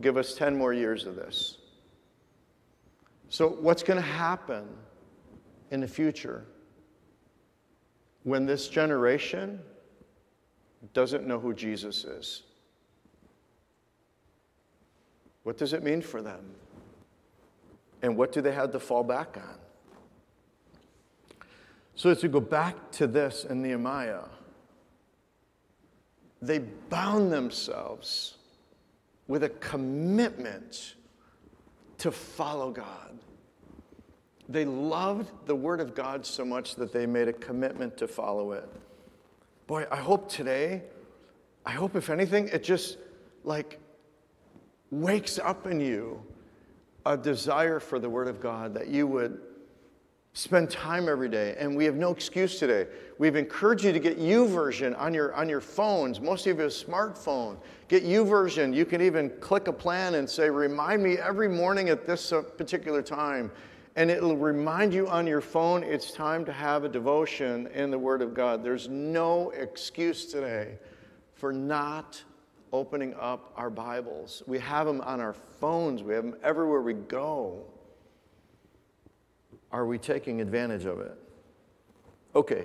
Give 0.00 0.16
us 0.16 0.34
10 0.34 0.56
more 0.56 0.72
years 0.72 1.04
of 1.04 1.16
this. 1.16 1.58
So, 3.28 3.48
what's 3.48 3.82
going 3.82 3.98
to 3.98 4.08
happen 4.08 4.66
in 5.70 5.80
the 5.80 5.88
future 5.88 6.46
when 8.24 8.46
this 8.46 8.68
generation 8.68 9.60
doesn't 10.92 11.26
know 11.26 11.38
who 11.38 11.54
Jesus 11.54 12.04
is? 12.04 12.42
What 15.42 15.56
does 15.56 15.72
it 15.72 15.82
mean 15.82 16.02
for 16.02 16.22
them? 16.22 16.44
And 18.02 18.16
what 18.16 18.32
do 18.32 18.40
they 18.40 18.52
have 18.52 18.72
to 18.72 18.80
fall 18.80 19.02
back 19.02 19.36
on? 19.36 19.58
So, 21.94 22.08
as 22.10 22.22
we 22.22 22.28
go 22.28 22.40
back 22.40 22.90
to 22.92 23.06
this 23.06 23.44
in 23.44 23.60
Nehemiah, 23.62 24.24
they 26.40 26.58
bound 26.58 27.30
themselves 27.30 28.36
with 29.28 29.44
a 29.44 29.50
commitment 29.50 30.94
to 31.98 32.10
follow 32.10 32.70
God. 32.70 33.18
They 34.50 34.64
loved 34.64 35.30
the 35.46 35.54
Word 35.54 35.80
of 35.80 35.94
God 35.94 36.26
so 36.26 36.44
much 36.44 36.74
that 36.74 36.92
they 36.92 37.06
made 37.06 37.28
a 37.28 37.32
commitment 37.32 37.96
to 37.98 38.08
follow 38.08 38.52
it. 38.52 38.68
Boy, 39.66 39.86
I 39.90 39.96
hope 39.96 40.28
today 40.28 40.82
I 41.64 41.72
hope, 41.72 41.94
if 41.94 42.10
anything, 42.10 42.48
it 42.48 42.62
just 42.64 42.98
like 43.44 43.78
wakes 44.90 45.38
up 45.38 45.66
in 45.66 45.80
you 45.80 46.22
a 47.06 47.16
desire 47.16 47.80
for 47.80 47.98
the 47.98 48.08
Word 48.08 48.28
of 48.28 48.40
God, 48.40 48.74
that 48.74 48.88
you 48.88 49.06
would 49.06 49.40
spend 50.32 50.70
time 50.70 51.08
every 51.08 51.28
day. 51.28 51.56
And 51.58 51.76
we 51.76 51.84
have 51.84 51.96
no 51.96 52.12
excuse 52.12 52.58
today. 52.58 52.86
We've 53.18 53.36
encouraged 53.36 53.84
you 53.84 53.92
to 53.92 53.98
get 53.98 54.18
YouVersion 54.18 54.98
on 54.98 55.12
your, 55.12 55.34
on 55.34 55.48
your 55.48 55.60
phones. 55.60 56.20
Most 56.20 56.46
of 56.46 56.56
you 56.56 56.62
have 56.62 56.70
a 56.70 56.74
smartphone. 56.74 57.56
Get 57.88 58.04
YouVersion. 58.04 58.74
You 58.74 58.84
can 58.84 59.00
even 59.00 59.30
click 59.40 59.68
a 59.68 59.72
plan 59.72 60.14
and 60.14 60.28
say, 60.28 60.48
Remind 60.48 61.02
me 61.02 61.18
every 61.18 61.48
morning 61.48 61.88
at 61.88 62.06
this 62.06 62.32
uh, 62.32 62.42
particular 62.42 63.02
time. 63.02 63.50
And 64.00 64.10
it'll 64.10 64.34
remind 64.34 64.94
you 64.94 65.08
on 65.08 65.26
your 65.26 65.42
phone 65.42 65.82
it's 65.82 66.10
time 66.10 66.46
to 66.46 66.52
have 66.54 66.84
a 66.84 66.88
devotion 66.88 67.66
in 67.66 67.90
the 67.90 67.98
Word 67.98 68.22
of 68.22 68.32
God. 68.32 68.64
There's 68.64 68.88
no 68.88 69.50
excuse 69.50 70.24
today 70.24 70.78
for 71.34 71.52
not 71.52 72.22
opening 72.72 73.12
up 73.20 73.52
our 73.58 73.68
Bibles. 73.68 74.42
We 74.46 74.58
have 74.60 74.86
them 74.86 75.02
on 75.02 75.20
our 75.20 75.34
phones, 75.34 76.02
we 76.02 76.14
have 76.14 76.24
them 76.24 76.34
everywhere 76.42 76.80
we 76.80 76.94
go. 76.94 77.62
Are 79.70 79.84
we 79.84 79.98
taking 79.98 80.40
advantage 80.40 80.86
of 80.86 81.00
it? 81.00 81.18
Okay, 82.34 82.64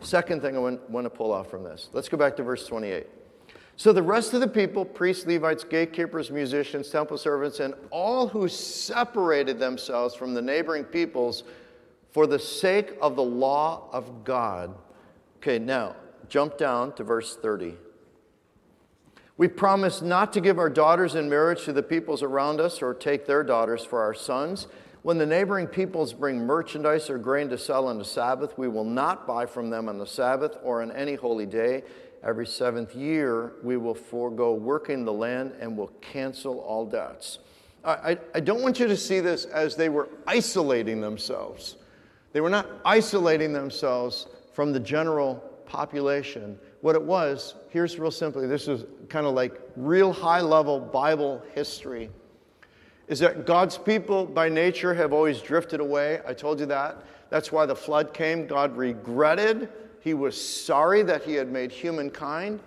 second 0.00 0.42
thing 0.42 0.56
I 0.56 0.58
want, 0.58 1.06
to 1.06 1.08
pull 1.08 1.32
off 1.32 1.48
from 1.48 1.64
this. 1.64 1.88
Let's 1.94 2.10
go 2.10 2.18
back 2.18 2.36
to 2.36 2.42
verse 2.42 2.66
28. 2.66 3.06
So 3.78 3.92
the 3.92 4.02
rest 4.02 4.32
of 4.32 4.40
the 4.40 4.48
people, 4.48 4.86
priests, 4.86 5.26
Levites, 5.26 5.62
gatekeepers, 5.62 6.30
musicians, 6.30 6.88
temple 6.88 7.18
servants, 7.18 7.60
and 7.60 7.74
all 7.90 8.26
who 8.26 8.48
separated 8.48 9.58
themselves 9.58 10.14
from 10.14 10.32
the 10.32 10.40
neighboring 10.40 10.84
peoples 10.84 11.44
for 12.10 12.26
the 12.26 12.38
sake 12.38 12.94
of 13.02 13.16
the 13.16 13.22
law 13.22 13.88
of 13.92 14.24
God. 14.24 14.74
Okay, 15.38 15.58
now 15.58 15.94
jump 16.30 16.56
down 16.56 16.94
to 16.94 17.04
verse 17.04 17.36
30. 17.36 17.74
We 19.36 19.48
promise 19.48 20.00
not 20.00 20.32
to 20.32 20.40
give 20.40 20.58
our 20.58 20.70
daughters 20.70 21.14
in 21.14 21.28
marriage 21.28 21.64
to 21.64 21.74
the 21.74 21.82
peoples 21.82 22.22
around 22.22 22.58
us 22.58 22.80
or 22.80 22.94
take 22.94 23.26
their 23.26 23.42
daughters 23.44 23.84
for 23.84 24.00
our 24.00 24.14
sons. 24.14 24.66
When 25.02 25.18
the 25.18 25.26
neighboring 25.26 25.66
peoples 25.66 26.14
bring 26.14 26.38
merchandise 26.38 27.10
or 27.10 27.18
grain 27.18 27.50
to 27.50 27.58
sell 27.58 27.86
on 27.86 27.98
the 27.98 28.04
Sabbath, 28.04 28.56
we 28.56 28.66
will 28.66 28.84
not 28.84 29.26
buy 29.26 29.44
from 29.44 29.68
them 29.68 29.88
on 29.88 29.98
the 29.98 30.06
Sabbath 30.06 30.56
or 30.62 30.80
on 30.80 30.90
any 30.90 31.14
holy 31.14 31.46
day. 31.46 31.84
Every 32.22 32.46
seventh 32.46 32.94
year, 32.94 33.52
we 33.62 33.76
will 33.76 33.94
forego 33.94 34.54
working 34.54 35.04
the 35.04 35.12
land 35.12 35.52
and 35.60 35.76
will 35.76 35.92
cancel 36.00 36.60
all 36.60 36.86
debts. 36.86 37.38
I, 37.84 38.18
I, 38.34 38.40
don't 38.40 38.62
want 38.62 38.80
you 38.80 38.88
to 38.88 38.96
see 38.96 39.20
this 39.20 39.44
as 39.44 39.76
they 39.76 39.88
were 39.88 40.08
isolating 40.26 41.00
themselves. 41.00 41.76
They 42.32 42.40
were 42.40 42.50
not 42.50 42.66
isolating 42.84 43.52
themselves 43.52 44.26
from 44.52 44.72
the 44.72 44.80
general 44.80 45.36
population. 45.66 46.58
What 46.80 46.96
it 46.96 47.02
was, 47.02 47.54
here's 47.70 47.96
real 47.96 48.10
simply 48.10 48.48
this 48.48 48.66
is 48.66 48.84
kind 49.08 49.24
of 49.24 49.34
like 49.34 49.60
real 49.76 50.12
high 50.12 50.40
level 50.40 50.80
Bible 50.80 51.42
history 51.54 52.10
is 53.08 53.20
that 53.20 53.46
God's 53.46 53.78
people 53.78 54.26
by 54.26 54.48
nature 54.48 54.92
have 54.94 55.12
always 55.12 55.40
drifted 55.40 55.80
away. 55.80 56.20
I 56.26 56.34
told 56.34 56.58
you 56.58 56.66
that. 56.66 57.04
That's 57.30 57.52
why 57.52 57.66
the 57.66 57.76
flood 57.76 58.12
came. 58.12 58.46
God 58.46 58.76
regretted, 58.76 59.68
He 60.00 60.14
was 60.14 60.40
sorry 60.40 61.02
that 61.02 61.24
He 61.24 61.34
had 61.34 61.50
made 61.50 61.72
humankind 61.72 62.60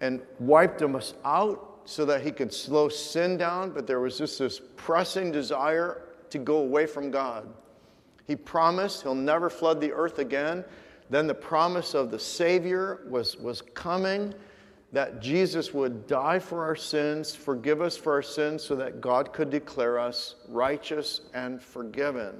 and 0.00 0.20
wiped 0.38 0.82
us 0.82 1.14
out 1.24 1.82
so 1.84 2.04
that 2.04 2.22
He 2.22 2.30
could 2.30 2.52
slow 2.52 2.88
sin 2.88 3.36
down. 3.36 3.70
But 3.70 3.86
there 3.86 4.00
was 4.00 4.18
just 4.18 4.38
this 4.38 4.60
pressing 4.76 5.32
desire 5.32 6.02
to 6.30 6.38
go 6.38 6.58
away 6.58 6.86
from 6.86 7.10
God. 7.10 7.52
He 8.26 8.36
promised 8.36 9.02
He'll 9.02 9.14
never 9.14 9.50
flood 9.50 9.80
the 9.80 9.92
earth 9.92 10.18
again. 10.18 10.64
Then 11.10 11.26
the 11.26 11.34
promise 11.34 11.94
of 11.94 12.10
the 12.10 12.18
Savior 12.18 13.00
was, 13.08 13.36
was 13.36 13.62
coming 13.62 14.32
that 14.92 15.20
Jesus 15.20 15.72
would 15.72 16.06
die 16.06 16.38
for 16.38 16.64
our 16.64 16.74
sins, 16.74 17.34
forgive 17.34 17.80
us 17.80 17.96
for 17.96 18.12
our 18.12 18.22
sins, 18.22 18.62
so 18.62 18.74
that 18.76 19.00
God 19.00 19.32
could 19.32 19.50
declare 19.50 19.98
us 19.98 20.36
righteous 20.48 21.22
and 21.32 21.62
forgiven. 21.62 22.36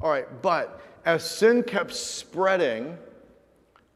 All 0.00 0.10
right, 0.10 0.26
but 0.42 0.80
as 1.04 1.28
sin 1.28 1.62
kept 1.62 1.94
spreading, 1.94 2.98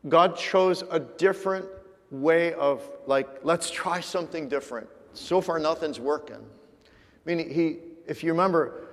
God 0.08 0.36
chose 0.36 0.84
a 0.90 1.00
different 1.00 1.66
way 2.10 2.52
of, 2.54 2.88
like, 3.06 3.28
let's 3.42 3.70
try 3.70 4.00
something 4.00 4.48
different. 4.48 4.88
So 5.14 5.40
far, 5.40 5.58
nothing's 5.58 5.98
working. 5.98 6.36
I 6.36 7.34
mean, 7.34 7.50
he, 7.50 7.78
if 8.06 8.22
you 8.22 8.30
remember, 8.30 8.86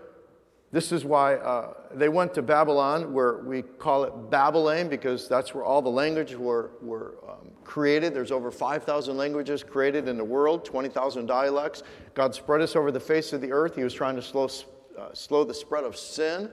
this 0.72 0.92
is 0.92 1.06
why 1.06 1.36
uh, 1.36 1.74
they 1.94 2.10
went 2.10 2.34
to 2.34 2.42
Babylon, 2.42 3.14
where 3.14 3.38
we 3.44 3.62
call 3.62 4.06
it 4.06 4.32
Babylon, 4.32 4.90
because 4.90 5.28
that's 5.28 5.54
where 5.54 5.64
all 5.64 5.84
the 5.84 5.90
languages 5.90 6.38
were, 6.38 6.72
were 6.82 7.16
um, 7.30 7.52
created. 7.64 8.16
There's 8.16 8.32
over 8.32 8.50
5,000 8.50 9.16
languages 9.16 9.64
created 9.64 10.08
in 10.08 10.18
the 10.18 10.24
world, 10.24 10.66
20,000 10.66 11.28
dialects. 11.28 11.84
God 12.16 12.34
spread 12.34 12.62
us 12.62 12.76
over 12.76 12.92
the 12.92 13.00
face 13.00 13.34
of 13.34 13.42
the 13.42 13.52
earth. 13.52 13.76
He 13.76 13.84
was 13.84 13.94
trying 13.94 14.16
to 14.16 14.22
slow, 14.22 14.50
uh, 14.98 15.14
slow 15.14 15.44
the 15.44 15.54
spread 15.54 15.84
of 15.84 15.96
sin, 15.96 16.50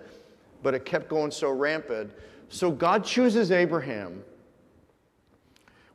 but 0.62 0.74
it 0.74 0.84
kept 0.84 1.08
going 1.08 1.30
so 1.30 1.50
rampant. 1.50 2.12
So 2.50 2.70
God 2.70 3.04
chooses 3.04 3.50
Abraham. 3.50 4.22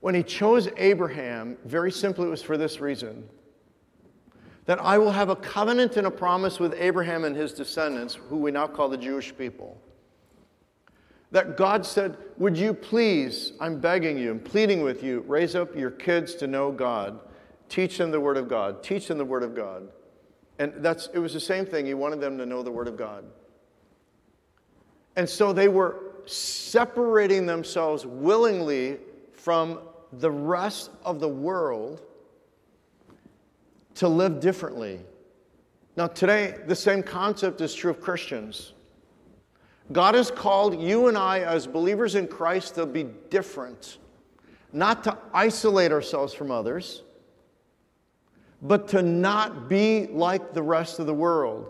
When 0.06 0.14
He 0.14 0.22
chose 0.22 0.70
Abraham, 0.78 1.58
very 1.66 1.92
simply, 1.92 2.28
it 2.28 2.30
was 2.30 2.44
for 2.44 2.58
this 2.58 2.80
reason 2.80 3.28
that 4.68 4.80
I 4.80 5.00
will 5.00 5.12
have 5.12 5.30
a 5.30 5.36
covenant 5.36 5.98
and 5.98 6.06
a 6.06 6.12
promise 6.12 6.60
with 6.60 6.76
Abraham 6.78 7.24
and 7.24 7.36
his 7.36 7.54
descendants, 7.54 8.14
who 8.14 8.38
we 8.38 8.52
now 8.52 8.68
call 8.68 8.88
the 8.88 9.00
Jewish 9.00 9.36
people. 9.36 9.82
That 11.32 11.58
God 11.58 11.88
said, 11.88 12.18
Would 12.38 12.56
you 12.56 12.72
please, 12.72 13.54
I'm 13.60 13.80
begging 13.80 14.16
you, 14.20 14.30
I'm 14.30 14.40
pleading 14.40 14.84
with 14.84 15.02
you, 15.02 15.22
raise 15.22 15.56
up 15.56 15.76
your 15.76 15.90
kids 15.90 16.36
to 16.36 16.46
know 16.46 16.72
God. 16.72 17.20
Teach 17.68 17.98
them 17.98 18.12
the 18.12 18.20
Word 18.20 18.38
of 18.38 18.48
God. 18.48 18.84
Teach 18.84 19.08
them 19.08 19.18
the 19.18 19.26
Word 19.26 19.42
of 19.42 19.56
God. 19.56 19.88
And 20.60 20.72
that's, 20.86 21.10
it 21.16 21.18
was 21.20 21.34
the 21.34 21.40
same 21.40 21.66
thing. 21.66 21.88
He 21.88 21.96
wanted 21.96 22.22
them 22.22 22.38
to 22.38 22.46
know 22.46 22.62
the 22.62 22.72
Word 22.72 22.88
of 22.88 22.96
God. 22.96 23.26
And 25.16 25.28
so 25.28 25.52
they 25.52 25.68
were 25.68 26.14
separating 26.28 27.48
themselves 27.48 28.06
willingly 28.06 29.00
from 29.34 29.80
the 30.20 30.32
rest 30.32 30.92
of 31.04 31.20
the 31.20 31.28
world 31.28 32.02
to 33.96 34.08
live 34.08 34.40
differently. 34.40 35.00
Now, 35.98 36.08
today, 36.08 36.56
the 36.68 36.76
same 36.76 37.02
concept 37.02 37.62
is 37.62 37.74
true 37.74 37.92
of 37.92 38.02
Christians. 38.02 38.74
God 39.92 40.16
has 40.16 40.32
called 40.32 40.82
you 40.82 41.08
and 41.08 41.18
I, 41.18 41.40
as 41.40 41.68
believers 41.68 42.16
in 42.16 42.28
Christ, 42.28 42.76
to 42.76 42.86
be 42.86 43.04
different, 43.30 44.00
not 44.74 45.04
to 45.06 45.18
isolate 45.34 45.92
ourselves 45.92 46.34
from 46.34 46.52
others, 46.52 47.04
but 48.62 48.88
to 48.90 49.02
not 49.02 49.70
be 49.70 50.08
like 50.08 50.54
the 50.54 50.64
rest 50.64 51.00
of 51.00 51.06
the 51.06 51.14
world. 51.14 51.70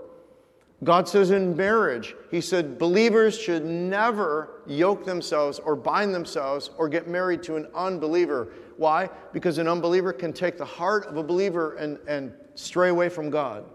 God 0.85 1.09
says 1.09 1.31
in 1.31 1.57
marriage, 1.57 2.15
He 2.29 2.39
said 2.39 2.77
believers 2.77 3.37
should 3.37 3.65
never 3.65 4.61
yoke 4.67 5.03
themselves 5.03 5.57
or 5.59 5.75
bind 5.75 6.13
themselves 6.13 6.69
or 6.77 6.87
get 6.87 7.07
married 7.07 7.41
to 7.43 7.55
an 7.55 7.67
unbeliever. 7.73 8.49
Why? 8.77 9.09
Because 9.33 9.57
an 9.57 9.67
unbeliever 9.67 10.13
can 10.13 10.31
take 10.31 10.57
the 10.57 10.65
heart 10.65 11.07
of 11.07 11.17
a 11.17 11.23
believer 11.23 11.75
and, 11.75 11.97
and 12.07 12.31
stray 12.53 12.89
away 12.89 13.09
from 13.09 13.31
God. 13.31 13.65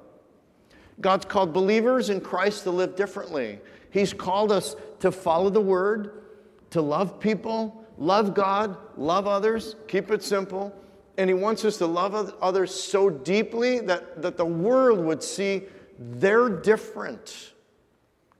God's 1.01 1.25
called 1.25 1.53
believers 1.53 2.11
in 2.11 2.21
Christ 2.21 2.63
to 2.65 2.71
live 2.71 2.95
differently. 2.95 3.59
He's 3.91 4.13
called 4.13 4.53
us 4.53 4.77
to 5.01 5.11
follow 5.11 5.51
the 5.51 5.61
word, 5.61 6.23
to 6.71 6.81
love 6.81 7.19
people, 7.19 7.85
love 7.99 8.35
God, 8.35 8.77
love 8.97 9.27
others, 9.27 9.75
keep 9.89 10.13
it 10.13 10.23
simple. 10.23 10.73
And 11.19 11.29
He 11.29 11.35
wants 11.35 11.65
us 11.65 11.77
to 11.79 11.87
love 11.87 12.15
others 12.41 12.73
so 12.73 13.11
deeply 13.11 13.81
that, 13.81 14.23
that 14.23 14.37
the 14.37 14.45
world 14.45 15.01
would 15.01 15.25
see 15.25 15.63
they're 16.01 16.49
different. 16.49 17.53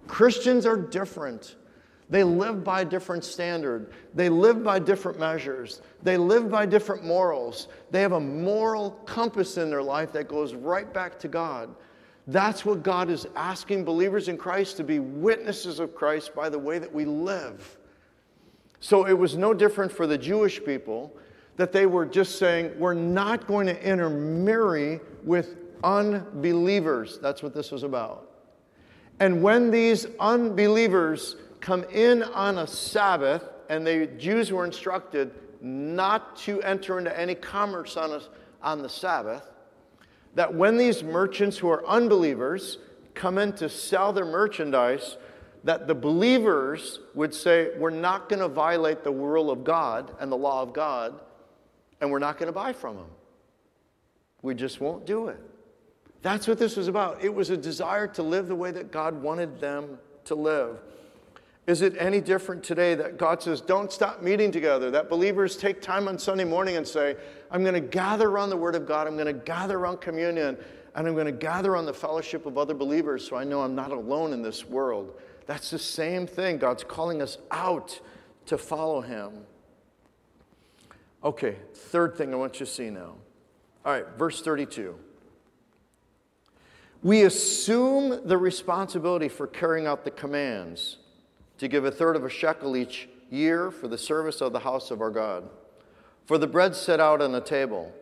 Christians 0.09 0.65
are 0.65 0.79
different. 0.79 1.57
They 2.09 2.25
live 2.25 2.65
by 2.65 2.81
a 2.81 2.85
different 2.85 3.25
standard. 3.25 3.93
They 4.15 4.29
live 4.29 4.65
by 4.65 4.81
different 4.81 5.21
measures. 5.21 5.83
They 6.03 6.17
live 6.17 6.51
by 6.51 6.67
different 6.67 7.05
morals. 7.05 7.69
They 7.91 8.01
have 8.01 8.13
a 8.13 8.21
moral 8.21 8.93
compass 9.05 9.59
in 9.59 9.71
their 9.71 9.83
life 9.83 10.11
that 10.13 10.27
goes 10.27 10.55
right 10.55 10.93
back 10.93 11.21
to 11.21 11.29
God. 11.29 11.73
That's 12.27 12.65
what 12.65 12.83
God 12.83 13.11
is 13.11 13.29
asking 13.37 13.85
believers 13.85 14.29
in 14.29 14.37
Christ 14.37 14.77
to 14.79 14.85
be 14.85 14.99
witnesses 14.99 15.79
of 15.79 15.95
Christ 15.95 16.35
by 16.35 16.49
the 16.49 16.59
way 16.59 16.79
that 16.79 16.93
we 16.93 17.05
live. 17.05 17.79
So 18.81 19.07
it 19.07 19.13
was 19.13 19.37
no 19.37 19.53
different 19.53 19.93
for 19.93 20.07
the 20.07 20.19
Jewish 20.19 20.65
people 20.65 21.15
that 21.57 21.73
they 21.73 21.87
were 21.87 22.07
just 22.07 22.39
saying, 22.39 22.73
we're 22.79 22.95
not 22.95 23.47
going 23.47 23.67
to 23.67 23.87
intermarry 23.87 25.01
with 25.23 25.57
unbelievers. 25.83 27.19
That's 27.21 27.43
what 27.43 27.55
this 27.55 27.71
was 27.71 27.83
about. 27.83 28.29
And 29.21 29.43
when 29.43 29.71
these 29.71 30.07
unbelievers 30.19 31.37
come 31.61 31.85
in 31.93 32.23
on 32.23 32.59
a 32.59 32.67
Sabbath, 32.67 33.45
and 33.69 33.87
the 33.87 34.07
Jews 34.19 34.51
were 34.51 34.65
instructed 34.65 35.31
not 35.61 36.37
to 36.39 36.63
enter 36.63 36.99
into 36.99 37.19
any 37.19 37.35
commerce 37.35 37.97
on, 37.97 38.13
a, 38.13 38.21
on 38.63 38.83
the 38.83 38.89
Sabbath, 38.89 39.45
that 40.35 40.53
when 40.53 40.77
these 40.77 41.03
merchants 41.03 41.59
who 41.59 41.69
are 41.69 41.87
unbelievers 41.87 42.79
come 43.15 43.39
in 43.39 43.53
to 43.55 43.69
sell 43.69 44.13
their 44.13 44.25
merchandise, 44.25 45.19
that 45.65 45.87
the 45.87 45.95
believers 45.95 47.01
would 47.15 47.35
say, 47.35 47.71
We're 47.77 47.91
not 47.91 48.29
going 48.29 48.41
to 48.41 48.49
violate 48.49 49.05
the 49.05 49.13
rule 49.13 49.51
of 49.51 49.65
God 49.65 50.17
and 50.19 50.33
the 50.33 50.37
law 50.37 50.63
of 50.63 50.73
God, 50.73 51.21
and 52.01 52.11
we're 52.11 52.19
not 52.19 52.39
going 52.39 52.47
to 52.47 52.53
buy 52.53 52.73
from 52.73 52.97
them. 52.97 53.11
We 54.43 54.55
just 54.55 54.81
won't 54.81 55.05
do 55.05 55.29
it. 55.29 55.41
That's 56.23 56.47
what 56.47 56.59
this 56.59 56.77
was 56.77 56.89
about. 56.89 57.23
It 57.25 57.35
was 57.35 57.51
a 57.51 57.57
desire 57.57 58.07
to 58.09 58.23
live 58.23 58.49
the 58.49 58.55
way 58.55 58.71
that 58.73 58.93
God 58.93 59.23
wanted 59.23 59.61
them 59.61 59.99
to 60.25 60.35
live. 60.35 60.79
Is 61.67 61.83
it 61.83 61.95
any 61.99 62.21
different 62.21 62.65
today 62.65 62.95
that 62.95 63.17
God 63.17 63.43
says, 63.43 63.61
don't 63.61 63.93
stop 63.93 64.23
meeting 64.23 64.51
together? 64.51 64.91
That 64.91 65.09
believers 65.09 65.57
take 65.57 65.81
time 65.81 66.09
on 66.09 66.19
Sunday 66.19 66.45
morning 66.45 66.77
and 66.77 66.87
say, 66.87 67.17
I'm 67.51 67.63
going 67.63 67.75
to 67.75 67.81
gather 67.81 68.29
around 68.29 68.51
the 68.51 68.57
Word 68.57 68.75
of 68.75 68.87
God, 68.87 69.07
I'm 69.07 69.15
going 69.15 69.27
to 69.27 69.33
gather 69.33 69.79
around 69.79 70.01
communion, 70.01 70.59
and 70.95 71.07
I'm 71.07 71.15
going 71.15 71.27
to 71.27 71.33
gather 71.33 71.77
on 71.77 71.87
the 71.87 71.95
fellowship 71.95 72.45
of 72.47 72.59
other 72.59 72.75
believers 72.75 73.27
so 73.29 73.37
I 73.37 73.45
know 73.45 73.63
I'm 73.63 73.75
not 73.75 73.93
alone 73.93 74.33
in 74.33 74.43
this 74.43 74.67
world. 74.67 75.21
That's 75.47 75.71
the 75.71 75.79
same 75.79 76.27
thing. 76.27 76.59
God's 76.59 76.83
calling 76.83 77.23
us 77.23 77.39
out 77.51 78.01
to 78.47 78.59
follow 78.59 79.01
Him. 79.01 79.33
Okay, 81.23 81.57
third 81.75 82.17
thing 82.17 82.33
I 82.33 82.37
want 82.37 82.59
you 82.59 82.67
to 82.67 82.73
see 82.73 82.91
now. 82.91 83.15
All 83.85 83.93
right, 83.93 84.07
verse 84.19 84.41
32. 84.43 84.99
We 87.03 87.23
assume 87.23 88.29
the 88.29 88.37
responsibility 88.37 89.29
for 89.29 89.47
carrying 89.47 89.87
out 89.87 90.05
the 90.05 90.11
commands 90.11 90.99
to 91.59 91.67
give 91.67 91.85
a 91.85 91.91
third 91.91 92.15
of 92.15 92.25
a 92.25 92.29
shekel 92.29 92.77
each 92.77 93.09
year 93.31 93.71
for 93.71 93.89
the 93.89 93.97
service 93.97 94.41
of 94.43 94.53
the 94.53 94.61
house 94.61 94.91
of 94.91 95.01
our 95.01 95.11
God, 95.11 95.49
for 96.27 96.37
the 96.37 96.47
bread 96.47 96.77
set 96.77 97.01
out 97.01 97.23
on 97.23 97.33
the 97.33 97.41
table, 97.41 97.93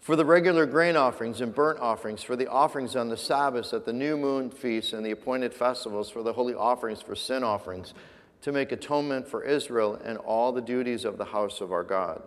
for 0.00 0.16
the 0.16 0.24
regular 0.24 0.66
grain 0.66 0.96
offerings 0.96 1.40
and 1.40 1.54
burnt 1.54 1.78
offerings, 1.78 2.24
for 2.24 2.34
the 2.34 2.48
offerings 2.48 2.96
on 2.96 3.08
the 3.08 3.16
Sabbaths 3.16 3.72
at 3.72 3.84
the 3.84 3.92
new 3.92 4.16
moon 4.16 4.50
feasts 4.50 4.92
and 4.92 5.06
the 5.06 5.12
appointed 5.12 5.54
festivals, 5.54 6.10
for 6.10 6.24
the 6.24 6.32
holy 6.32 6.54
offerings, 6.54 7.00
for 7.00 7.14
sin 7.14 7.44
offerings, 7.44 7.94
to 8.40 8.50
make 8.50 8.72
atonement 8.72 9.28
for 9.28 9.44
Israel 9.44 10.00
and 10.04 10.18
all 10.18 10.50
the 10.50 10.60
duties 10.60 11.04
of 11.04 11.18
the 11.18 11.26
house 11.26 11.60
of 11.60 11.70
our 11.70 11.84
God. 11.84 12.20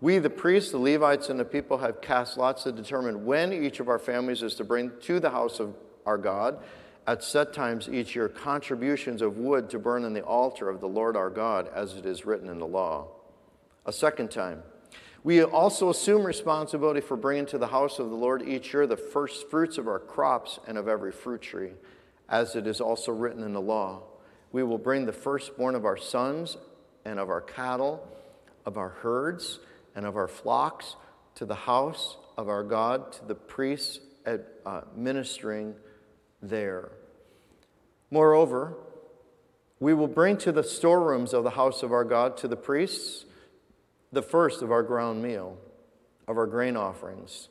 We, 0.00 0.18
the 0.18 0.30
priests, 0.30 0.72
the 0.72 0.78
Levites, 0.78 1.30
and 1.30 1.40
the 1.40 1.44
people 1.44 1.78
have 1.78 2.02
cast 2.02 2.36
lots 2.36 2.64
to 2.64 2.72
determine 2.72 3.24
when 3.24 3.52
each 3.52 3.80
of 3.80 3.88
our 3.88 3.98
families 3.98 4.42
is 4.42 4.54
to 4.56 4.64
bring 4.64 4.92
to 5.02 5.20
the 5.20 5.30
house 5.30 5.58
of 5.58 5.74
our 6.04 6.18
God 6.18 6.58
at 7.06 7.22
set 7.22 7.52
times 7.52 7.88
each 7.88 8.14
year 8.14 8.28
contributions 8.28 9.22
of 9.22 9.38
wood 9.38 9.70
to 9.70 9.78
burn 9.78 10.04
in 10.04 10.12
the 10.12 10.22
altar 10.22 10.68
of 10.68 10.80
the 10.80 10.88
Lord 10.88 11.16
our 11.16 11.30
God, 11.30 11.70
as 11.74 11.94
it 11.94 12.04
is 12.04 12.26
written 12.26 12.48
in 12.50 12.58
the 12.58 12.66
law. 12.66 13.08
A 13.86 13.92
second 13.92 14.30
time, 14.30 14.62
we 15.22 15.42
also 15.42 15.88
assume 15.88 16.24
responsibility 16.24 17.00
for 17.00 17.16
bringing 17.16 17.46
to 17.46 17.58
the 17.58 17.68
house 17.68 17.98
of 17.98 18.10
the 18.10 18.16
Lord 18.16 18.42
each 18.46 18.74
year 18.74 18.86
the 18.86 18.96
first 18.96 19.48
fruits 19.48 19.78
of 19.78 19.88
our 19.88 19.98
crops 19.98 20.58
and 20.66 20.76
of 20.76 20.88
every 20.88 21.12
fruit 21.12 21.40
tree, 21.40 21.70
as 22.28 22.54
it 22.54 22.66
is 22.66 22.80
also 22.80 23.12
written 23.12 23.42
in 23.42 23.52
the 23.52 23.60
law. 23.60 24.02
We 24.52 24.62
will 24.62 24.78
bring 24.78 25.06
the 25.06 25.12
firstborn 25.12 25.74
of 25.74 25.84
our 25.84 25.96
sons 25.96 26.56
and 27.04 27.18
of 27.18 27.30
our 27.30 27.40
cattle, 27.40 28.06
of 28.64 28.76
our 28.76 28.90
herds, 28.90 29.60
and 29.96 30.06
of 30.06 30.14
our 30.14 30.28
flocks 30.28 30.94
to 31.34 31.44
the 31.44 31.54
house 31.54 32.18
of 32.36 32.48
our 32.48 32.62
God, 32.62 33.12
to 33.14 33.24
the 33.24 33.34
priests 33.34 33.98
uh, 34.26 34.80
ministering 34.94 35.74
there. 36.42 36.90
Moreover, 38.10 38.74
we 39.80 39.94
will 39.94 40.08
bring 40.08 40.36
to 40.38 40.52
the 40.52 40.62
storerooms 40.62 41.32
of 41.32 41.44
the 41.44 41.50
house 41.50 41.82
of 41.82 41.92
our 41.92 42.04
God, 42.04 42.36
to 42.38 42.48
the 42.48 42.56
priests, 42.56 43.24
the 44.12 44.22
first 44.22 44.62
of 44.62 44.70
our 44.70 44.82
ground 44.82 45.22
meal, 45.22 45.58
of 46.28 46.38
our 46.38 46.46
grain 46.46 46.76
offerings, 46.76 47.48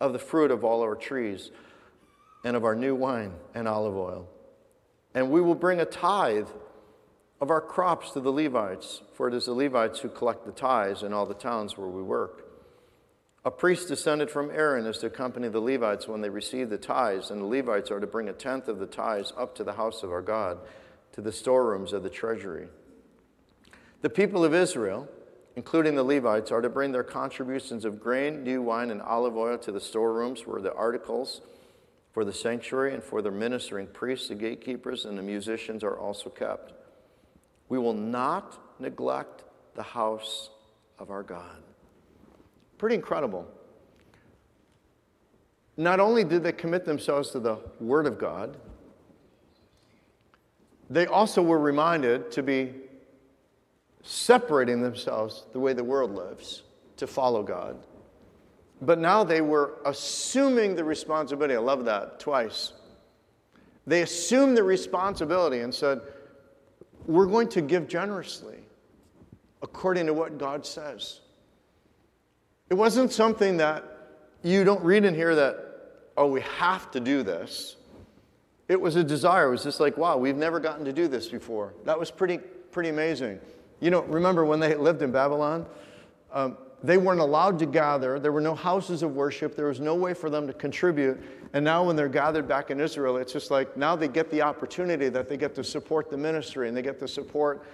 of 0.00 0.12
the 0.12 0.18
fruit 0.18 0.50
of 0.50 0.64
all 0.64 0.82
our 0.82 0.94
trees, 0.94 1.50
and 2.44 2.56
of 2.56 2.64
our 2.64 2.74
new 2.74 2.94
wine 2.94 3.32
and 3.54 3.66
olive 3.66 3.96
oil. 3.96 4.28
And 5.14 5.30
we 5.30 5.40
will 5.40 5.54
bring 5.54 5.80
a 5.80 5.84
tithe 5.84 6.48
of 7.44 7.50
our 7.50 7.60
crops 7.60 8.12
to 8.12 8.20
the 8.20 8.32
Levites, 8.32 9.02
for 9.12 9.28
it 9.28 9.34
is 9.34 9.44
the 9.44 9.52
Levites 9.52 10.00
who 10.00 10.08
collect 10.08 10.46
the 10.46 10.50
tithes 10.50 11.02
in 11.02 11.12
all 11.12 11.26
the 11.26 11.34
towns 11.34 11.76
where 11.76 11.86
we 11.86 12.02
work. 12.02 12.46
A 13.44 13.50
priest 13.50 13.86
descended 13.86 14.30
from 14.30 14.50
Aaron 14.50 14.86
is 14.86 14.96
to 14.98 15.08
accompany 15.08 15.48
the 15.48 15.60
Levites 15.60 16.08
when 16.08 16.22
they 16.22 16.30
receive 16.30 16.70
the 16.70 16.78
tithes, 16.78 17.30
and 17.30 17.42
the 17.42 17.46
Levites 17.46 17.90
are 17.90 18.00
to 18.00 18.06
bring 18.06 18.30
a 18.30 18.32
tenth 18.32 18.66
of 18.66 18.78
the 18.78 18.86
tithes 18.86 19.34
up 19.36 19.54
to 19.56 19.62
the 19.62 19.74
house 19.74 20.02
of 20.02 20.10
our 20.10 20.22
God, 20.22 20.56
to 21.12 21.20
the 21.20 21.32
storerooms 21.32 21.92
of 21.92 22.02
the 22.02 22.08
treasury. 22.08 22.68
The 24.00 24.08
people 24.08 24.42
of 24.42 24.54
Israel, 24.54 25.06
including 25.54 25.96
the 25.96 26.02
Levites, 26.02 26.50
are 26.50 26.62
to 26.62 26.70
bring 26.70 26.92
their 26.92 27.04
contributions 27.04 27.84
of 27.84 28.00
grain, 28.00 28.42
new 28.42 28.62
wine, 28.62 28.90
and 28.90 29.02
olive 29.02 29.36
oil 29.36 29.58
to 29.58 29.70
the 29.70 29.80
storerooms 29.80 30.46
where 30.46 30.62
the 30.62 30.72
articles 30.72 31.42
for 32.10 32.24
the 32.24 32.32
sanctuary 32.32 32.94
and 32.94 33.04
for 33.04 33.20
the 33.20 33.30
ministering 33.30 33.88
priests, 33.88 34.28
the 34.28 34.34
gatekeepers, 34.34 35.04
and 35.04 35.18
the 35.18 35.22
musicians 35.22 35.84
are 35.84 35.98
also 35.98 36.30
kept. 36.30 36.72
We 37.68 37.78
will 37.78 37.94
not 37.94 38.58
neglect 38.80 39.44
the 39.74 39.82
house 39.82 40.50
of 40.98 41.10
our 41.10 41.22
God. 41.22 41.62
Pretty 42.78 42.94
incredible. 42.94 43.46
Not 45.76 46.00
only 46.00 46.22
did 46.24 46.42
they 46.42 46.52
commit 46.52 46.84
themselves 46.84 47.30
to 47.30 47.40
the 47.40 47.58
Word 47.80 48.06
of 48.06 48.18
God, 48.18 48.56
they 50.90 51.06
also 51.06 51.42
were 51.42 51.58
reminded 51.58 52.30
to 52.32 52.42
be 52.42 52.74
separating 54.02 54.82
themselves 54.82 55.46
the 55.52 55.58
way 55.58 55.72
the 55.72 55.82
world 55.82 56.14
lives 56.14 56.62
to 56.98 57.06
follow 57.06 57.42
God. 57.42 57.76
But 58.82 58.98
now 58.98 59.24
they 59.24 59.40
were 59.40 59.78
assuming 59.86 60.76
the 60.76 60.84
responsibility. 60.84 61.54
I 61.54 61.58
love 61.58 61.86
that 61.86 62.20
twice. 62.20 62.74
They 63.86 64.02
assumed 64.02 64.56
the 64.56 64.62
responsibility 64.62 65.60
and 65.60 65.74
said, 65.74 66.00
We're 67.06 67.26
going 67.26 67.48
to 67.48 67.60
give 67.60 67.88
generously 67.88 68.58
according 69.62 70.06
to 70.06 70.14
what 70.14 70.38
God 70.38 70.64
says. 70.66 71.20
It 72.70 72.74
wasn't 72.74 73.12
something 73.12 73.56
that 73.58 73.84
you 74.42 74.64
don't 74.64 74.82
read 74.82 75.04
in 75.04 75.14
here 75.14 75.34
that, 75.34 75.56
oh, 76.16 76.26
we 76.26 76.42
have 76.42 76.90
to 76.92 77.00
do 77.00 77.22
this. 77.22 77.76
It 78.68 78.80
was 78.80 78.96
a 78.96 79.04
desire. 79.04 79.48
It 79.48 79.50
was 79.50 79.62
just 79.62 79.80
like, 79.80 79.96
wow, 79.96 80.16
we've 80.16 80.36
never 80.36 80.60
gotten 80.60 80.84
to 80.84 80.92
do 80.92 81.08
this 81.08 81.28
before. 81.28 81.74
That 81.84 81.98
was 81.98 82.10
pretty, 82.10 82.38
pretty 82.38 82.88
amazing. 82.88 83.40
You 83.80 83.90
know, 83.90 84.02
remember 84.02 84.44
when 84.44 84.60
they 84.60 84.74
lived 84.74 85.02
in 85.02 85.12
Babylon? 85.12 85.66
Um, 86.32 86.56
they 86.84 86.98
weren't 86.98 87.20
allowed 87.20 87.58
to 87.60 87.66
gather. 87.66 88.18
There 88.18 88.30
were 88.30 88.42
no 88.42 88.54
houses 88.54 89.02
of 89.02 89.14
worship. 89.14 89.56
There 89.56 89.68
was 89.68 89.80
no 89.80 89.94
way 89.94 90.12
for 90.12 90.28
them 90.28 90.46
to 90.46 90.52
contribute. 90.52 91.18
And 91.54 91.64
now, 91.64 91.82
when 91.82 91.96
they're 91.96 92.10
gathered 92.10 92.46
back 92.46 92.70
in 92.70 92.78
Israel, 92.78 93.16
it's 93.16 93.32
just 93.32 93.50
like 93.50 93.74
now 93.74 93.96
they 93.96 94.06
get 94.06 94.30
the 94.30 94.42
opportunity 94.42 95.08
that 95.08 95.26
they 95.26 95.38
get 95.38 95.54
to 95.54 95.64
support 95.64 96.10
the 96.10 96.18
ministry 96.18 96.68
and 96.68 96.76
they 96.76 96.82
get 96.82 96.98
to 97.00 97.08
support 97.08 97.64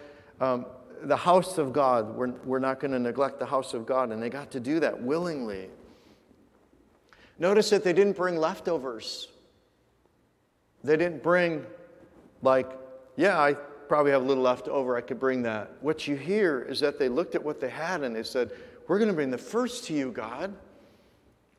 um, 0.40 0.64
the 1.02 1.16
house 1.16 1.58
of 1.58 1.72
God. 1.72 2.14
We're, 2.14 2.30
we're 2.44 2.60
not 2.60 2.78
going 2.78 2.92
to 2.92 3.00
neglect 3.00 3.40
the 3.40 3.46
house 3.46 3.74
of 3.74 3.84
God. 3.84 4.12
And 4.12 4.22
they 4.22 4.30
got 4.30 4.52
to 4.52 4.60
do 4.60 4.78
that 4.78 5.02
willingly. 5.02 5.70
Notice 7.40 7.68
that 7.70 7.82
they 7.82 7.92
didn't 7.92 8.16
bring 8.16 8.36
leftovers. 8.36 9.26
They 10.84 10.96
didn't 10.96 11.24
bring, 11.24 11.66
like, 12.42 12.70
yeah, 13.16 13.40
I 13.40 13.56
probably 13.90 14.12
have 14.12 14.22
a 14.22 14.24
little 14.24 14.44
left 14.44 14.68
over. 14.68 14.96
I 14.96 15.00
could 15.00 15.18
bring 15.18 15.42
that. 15.42 15.72
What 15.80 16.06
you 16.06 16.14
hear 16.14 16.62
is 16.62 16.78
that 16.78 16.96
they 16.96 17.08
looked 17.08 17.34
at 17.34 17.42
what 17.42 17.60
they 17.60 17.68
had 17.68 18.04
and 18.04 18.14
they 18.14 18.22
said, 18.22 18.52
We're 18.86 18.98
going 18.98 19.08
to 19.08 19.14
bring 19.14 19.32
the 19.32 19.36
first 19.36 19.82
to 19.86 19.92
you, 19.92 20.12
God. 20.12 20.54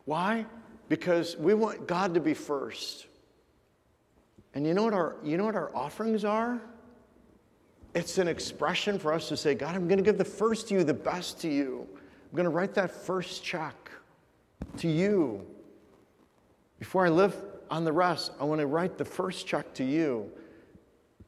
Why? 0.06 0.46
Because 0.88 1.36
we 1.36 1.54
want 1.54 1.88
God 1.88 2.14
to 2.14 2.22
be 2.22 2.34
first. 2.34 3.08
And 4.54 4.66
you 4.66 4.74
know 4.74 4.86
what 4.86 4.94
our, 4.94 5.18
you 5.22 5.36
know 5.36 5.44
what 5.44 5.56
our 5.56 5.76
offerings 5.76 6.24
are? 6.24 6.62
It's 7.94 8.18
an 8.18 8.30
expression 8.30 8.98
for 8.98 9.12
us 9.12 9.28
to 9.28 9.36
say, 9.36 9.54
God, 9.54 9.76
I'm 9.76 9.90
going 9.90 9.98
to 9.98 10.04
give 10.04 10.18
the 10.18 10.24
first 10.24 10.70
to 10.70 10.76
you, 10.76 10.86
the 10.86 10.94
best 10.94 11.42
to 11.42 11.50
you. 11.50 11.86
I'm 11.92 12.38
going 12.38 12.46
to 12.46 12.50
write 12.50 12.74
that 12.76 12.92
first 12.92 13.44
check 13.44 13.92
to 14.78 14.88
you. 14.88 15.46
Before 16.80 17.06
I 17.06 17.10
live 17.10 17.36
on 17.70 17.84
the 17.84 17.92
rest, 17.92 18.32
I 18.40 18.46
want 18.46 18.62
to 18.62 18.68
write 18.68 18.98
the 18.98 19.04
first 19.04 19.48
check 19.48 19.74
to 19.74 19.84
you. 19.84 20.32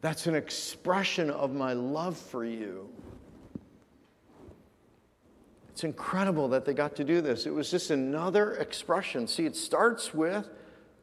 That's 0.04 0.28
an 0.28 0.36
expression 0.36 1.30
of 1.30 1.54
my 1.54 1.72
love 1.72 2.18
for 2.18 2.44
you. 2.44 2.90
It's 5.72 5.86
incredible 5.86 6.50
that 6.50 6.66
they 6.66 6.74
got 6.74 6.98
to 6.98 7.06
do 7.06 7.22
this. 7.22 7.46
It 7.46 7.54
was 7.54 7.72
just 7.72 7.90
another 7.90 8.56
expression. 8.58 9.28
See, 9.28 9.46
it 9.46 9.56
starts 9.56 10.14
with 10.14 10.50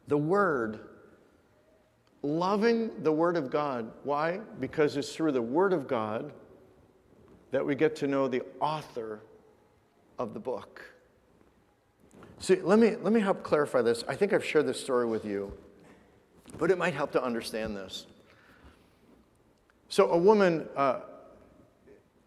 the 0.06 0.18
word 0.18 0.80
loving 2.22 2.90
the 3.02 3.10
Word 3.10 3.38
of 3.38 3.50
God. 3.50 3.90
Why? 4.04 4.40
Because 4.58 4.98
it's 4.98 5.16
through 5.16 5.32
the 5.32 5.40
Word 5.40 5.72
of 5.72 5.88
God 5.88 6.30
that 7.52 7.64
we 7.64 7.74
get 7.74 7.96
to 7.96 8.06
know 8.06 8.28
the 8.28 8.42
author 8.60 9.20
of 10.18 10.34
the 10.34 10.40
book. 10.40 10.82
See, 12.38 12.56
let 12.56 12.78
me, 12.78 12.96
let 12.96 13.14
me 13.14 13.20
help 13.20 13.42
clarify 13.42 13.80
this. 13.80 14.04
I 14.06 14.14
think 14.14 14.34
I've 14.34 14.44
shared 14.44 14.66
this 14.66 14.78
story 14.78 15.06
with 15.06 15.24
you, 15.24 15.56
but 16.58 16.70
it 16.70 16.76
might 16.76 16.92
help 16.92 17.12
to 17.12 17.22
understand 17.22 17.74
this. 17.74 18.04
So, 19.90 20.10
a 20.10 20.16
woman 20.16 20.66
uh, 20.74 21.00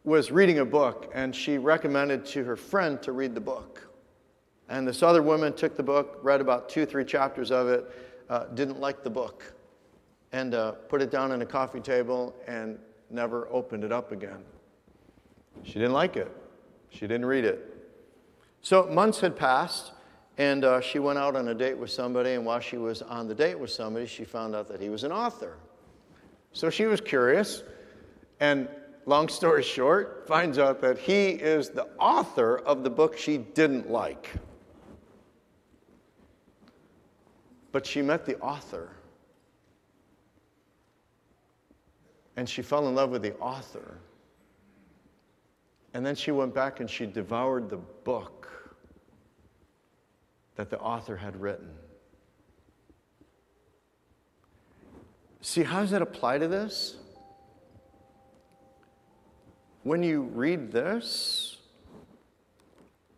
was 0.04 0.32
reading 0.32 0.60
a 0.60 0.66
book, 0.66 1.12
and 1.16 1.36
she 1.36 1.58
recommended 1.58 2.26
to 2.28 2.44
her 2.44 2.56
friend 2.56 3.02
to 3.02 3.12
read 3.12 3.34
the 3.34 3.42
book. 3.42 3.88
And 4.70 4.88
this 4.88 5.02
other 5.02 5.24
woman 5.24 5.54
took 5.54 5.76
the 5.76 5.84
book, 5.84 6.20
read 6.22 6.42
about 6.42 6.70
two, 6.70 6.86
three 6.86 7.06
chapters 7.06 7.52
of 7.52 7.68
it, 7.70 7.90
uh, 8.30 8.46
didn't 8.54 8.80
like 8.80 9.04
the 9.04 9.10
book 9.10 9.54
and 10.34 10.56
uh, 10.56 10.72
put 10.72 11.02
it 11.02 11.12
down 11.12 11.32
on 11.32 11.42
a 11.42 11.46
coffee 11.46 11.80
table 11.80 12.36
and 12.48 12.78
never 13.10 13.48
opened 13.50 13.84
it 13.84 13.92
up 13.92 14.12
again. 14.12 14.44
She 15.64 15.74
didn't 15.74 15.94
like 15.94 16.18
it. 16.18 16.36
She 16.90 17.02
didn't 17.02 17.26
read 17.26 17.46
it. 17.46 17.70
So 18.62 18.88
months 18.88 19.20
had 19.20 19.36
passed, 19.36 19.92
and 20.38 20.66
uh, 20.66 20.82
she 20.82 21.00
went 21.00 21.20
out 21.20 21.36
on 21.36 21.48
a 21.50 21.54
date 21.54 21.78
with 21.78 21.92
somebody, 21.92 22.32
and 22.32 22.46
while 22.46 22.60
she 22.60 22.78
was 22.78 23.02
on 23.04 23.28
the 23.28 23.36
date 23.36 23.58
with 23.58 23.70
somebody, 23.70 24.08
she 24.08 24.24
found 24.24 24.56
out 24.56 24.68
that 24.70 24.82
he 24.82 24.90
was 24.90 25.04
an 25.04 25.12
author. 25.12 25.58
So 26.54 26.70
she 26.70 26.86
was 26.86 27.02
curious, 27.02 27.64
and 28.40 28.70
long 29.06 29.28
story 29.28 29.64
short, 29.78 30.28
finds 30.28 30.58
out 30.58 30.82
that 30.82 30.98
he 30.98 31.30
is 31.30 31.70
the 31.70 31.88
author 32.00 32.60
of 32.60 32.84
the 32.84 32.90
book 32.90 33.18
she 33.18 33.38
didn't 33.38 33.90
like. 33.90 34.32
But 37.72 37.88
she 37.88 38.04
met 38.04 38.26
the 38.26 38.40
author. 38.40 38.92
And 42.36 42.48
she 42.48 42.62
fell 42.62 42.88
in 42.88 42.96
love 42.96 43.10
with 43.10 43.24
the 43.24 43.36
author. 43.38 43.98
And 45.94 46.06
then 46.06 46.16
she 46.16 46.32
went 46.32 46.54
back 46.54 46.80
and 46.80 46.90
she 46.90 47.06
devoured 47.06 47.70
the 47.70 47.78
book 47.78 48.74
that 50.56 50.70
the 50.70 50.80
author 50.80 51.16
had 51.16 51.40
written. 51.40 51.70
See, 55.44 55.62
how 55.62 55.82
does 55.82 55.92
that 55.92 56.02
apply 56.02 56.38
to 56.38 56.48
this? 56.48 56.96
When 59.84 60.02
you 60.02 60.22
read 60.22 60.72
this, 60.72 61.58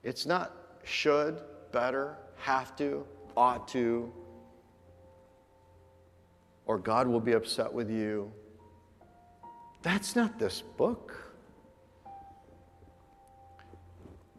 it's 0.04 0.26
not 0.26 0.52
should, 0.84 1.40
better, 1.72 2.18
have 2.38 2.76
to, 2.78 3.06
ought 3.38 3.68
to, 3.70 4.12
or 6.66 6.80
God 6.80 7.08
will 7.08 7.20
be 7.20 7.34
upset 7.34 7.72
with 7.72 7.92
you. 7.92 8.32
That's 9.84 10.16
not 10.16 10.40
this 10.40 10.62
book. 10.62 11.14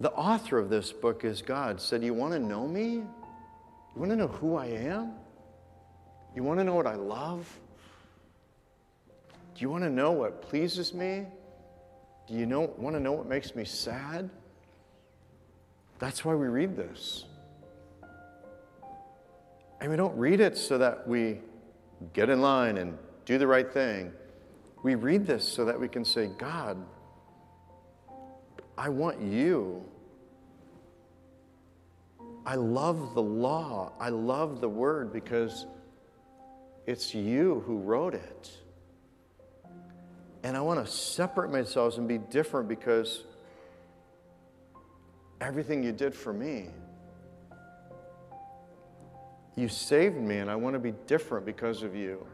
The 0.00 0.10
author 0.10 0.58
of 0.58 0.70
this 0.70 0.90
book 0.90 1.24
is 1.24 1.40
God. 1.40 1.80
Said, 1.80 2.02
You 2.02 2.14
want 2.14 2.32
to 2.32 2.40
know 2.40 2.66
me? 2.66 2.94
You 2.94 3.04
want 3.94 4.10
to 4.10 4.16
know 4.16 4.26
who 4.26 4.56
I 4.56 4.66
am? 4.66 5.12
You 6.34 6.42
want 6.42 6.58
to 6.58 6.64
know 6.64 6.74
what 6.74 6.88
I 6.88 6.96
love? 6.96 7.48
Do 9.56 9.62
you 9.62 9.70
want 9.70 9.84
to 9.84 9.90
know 9.90 10.12
what 10.12 10.42
pleases 10.42 10.92
me? 10.92 11.24
Do 12.28 12.34
you 12.34 12.44
know, 12.44 12.74
want 12.76 12.94
to 12.94 13.00
know 13.00 13.12
what 13.12 13.26
makes 13.26 13.54
me 13.54 13.64
sad? 13.64 14.28
That's 15.98 16.26
why 16.26 16.34
we 16.34 16.46
read 16.46 16.76
this. 16.76 17.24
And 19.80 19.90
we 19.90 19.96
don't 19.96 20.14
read 20.18 20.40
it 20.40 20.58
so 20.58 20.76
that 20.76 21.08
we 21.08 21.38
get 22.12 22.28
in 22.28 22.42
line 22.42 22.76
and 22.76 22.98
do 23.24 23.38
the 23.38 23.46
right 23.46 23.72
thing. 23.72 24.12
We 24.82 24.94
read 24.94 25.26
this 25.26 25.48
so 25.48 25.64
that 25.64 25.80
we 25.80 25.88
can 25.88 26.04
say, 26.04 26.26
God, 26.38 26.76
I 28.76 28.90
want 28.90 29.22
you. 29.22 29.82
I 32.44 32.56
love 32.56 33.14
the 33.14 33.22
law. 33.22 33.92
I 33.98 34.10
love 34.10 34.60
the 34.60 34.68
word 34.68 35.14
because 35.14 35.66
it's 36.86 37.14
you 37.14 37.62
who 37.66 37.78
wrote 37.78 38.12
it. 38.12 38.50
And 40.46 40.56
I 40.56 40.60
want 40.60 40.86
to 40.86 40.88
separate 40.88 41.50
myself 41.50 41.98
and 41.98 42.06
be 42.06 42.18
different 42.18 42.68
because 42.68 43.24
everything 45.40 45.82
you 45.82 45.90
did 45.90 46.14
for 46.14 46.32
me. 46.32 46.68
You 49.56 49.68
saved 49.68 50.14
me, 50.14 50.36
and 50.36 50.48
I 50.48 50.54
want 50.54 50.74
to 50.74 50.78
be 50.78 50.92
different 51.08 51.46
because 51.46 51.82
of 51.82 51.96
you. 51.96 52.24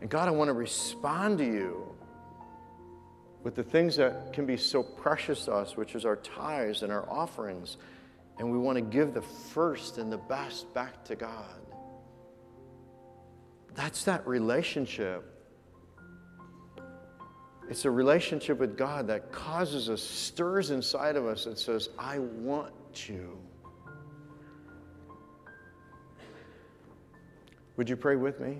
And 0.00 0.08
God, 0.08 0.26
I 0.26 0.30
want 0.30 0.48
to 0.48 0.54
respond 0.54 1.36
to 1.36 1.44
you 1.44 1.94
with 3.42 3.56
the 3.56 3.62
things 3.62 3.94
that 3.96 4.32
can 4.32 4.46
be 4.46 4.56
so 4.56 4.82
precious 4.82 5.44
to 5.44 5.52
us, 5.52 5.76
which 5.76 5.94
is 5.94 6.06
our 6.06 6.16
tithes 6.16 6.82
and 6.82 6.90
our 6.90 7.06
offerings. 7.10 7.76
And 8.38 8.50
we 8.50 8.56
want 8.56 8.76
to 8.76 8.82
give 8.82 9.12
the 9.12 9.20
first 9.20 9.98
and 9.98 10.10
the 10.10 10.16
best 10.16 10.72
back 10.72 11.04
to 11.04 11.14
God. 11.14 11.60
That's 13.74 14.04
that 14.04 14.26
relationship. 14.26 15.29
It's 17.70 17.84
a 17.84 17.90
relationship 17.90 18.58
with 18.58 18.76
God 18.76 19.06
that 19.06 19.30
causes 19.30 19.88
us, 19.88 20.02
stirs 20.02 20.72
inside 20.72 21.14
of 21.14 21.24
us, 21.24 21.46
and 21.46 21.56
says, 21.56 21.90
I 21.96 22.18
want 22.18 23.08
you. 23.08 23.38
Would 27.76 27.88
you 27.88 27.94
pray 27.94 28.16
with 28.16 28.40
me? 28.40 28.58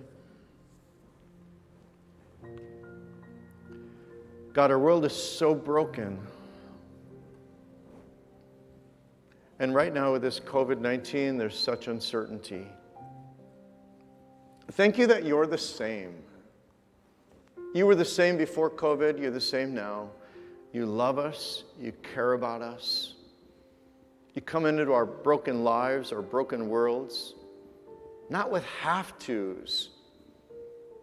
God, 4.53 4.71
our 4.71 4.79
world 4.79 5.05
is 5.05 5.13
so 5.13 5.57
broken. 5.57 6.17
And 9.59 9.75
right 9.75 9.93
now, 9.93 10.13
with 10.13 10.23
this 10.23 10.39
COVID 10.39 10.79
19, 10.81 11.37
there's 11.37 11.59
such 11.59 11.89
uncertainty. 11.89 12.65
Thank 14.71 14.99
you 14.99 15.09
that 15.09 15.25
you're 15.25 15.49
the 15.49 15.59
same. 15.59 16.15
You 17.73 17.87
were 17.87 17.95
the 17.95 18.05
same 18.05 18.37
before 18.37 18.69
COVID, 18.69 19.21
you're 19.21 19.31
the 19.31 19.41
same 19.41 19.75
now. 19.75 20.11
You 20.73 20.87
love 20.87 21.19
us, 21.19 21.65
you 21.79 21.93
care 22.15 22.33
about 22.33 22.63
us. 22.63 23.15
You 24.35 24.43
come 24.43 24.67
into 24.67 24.93
our 24.93 25.07
broken 25.07 25.63
lives, 25.63 26.13
our 26.13 26.23
broken 26.23 26.69
worlds, 26.69 27.35
not 28.29 28.51
with 28.51 28.65
have 28.81 29.17
tos, 29.19 29.91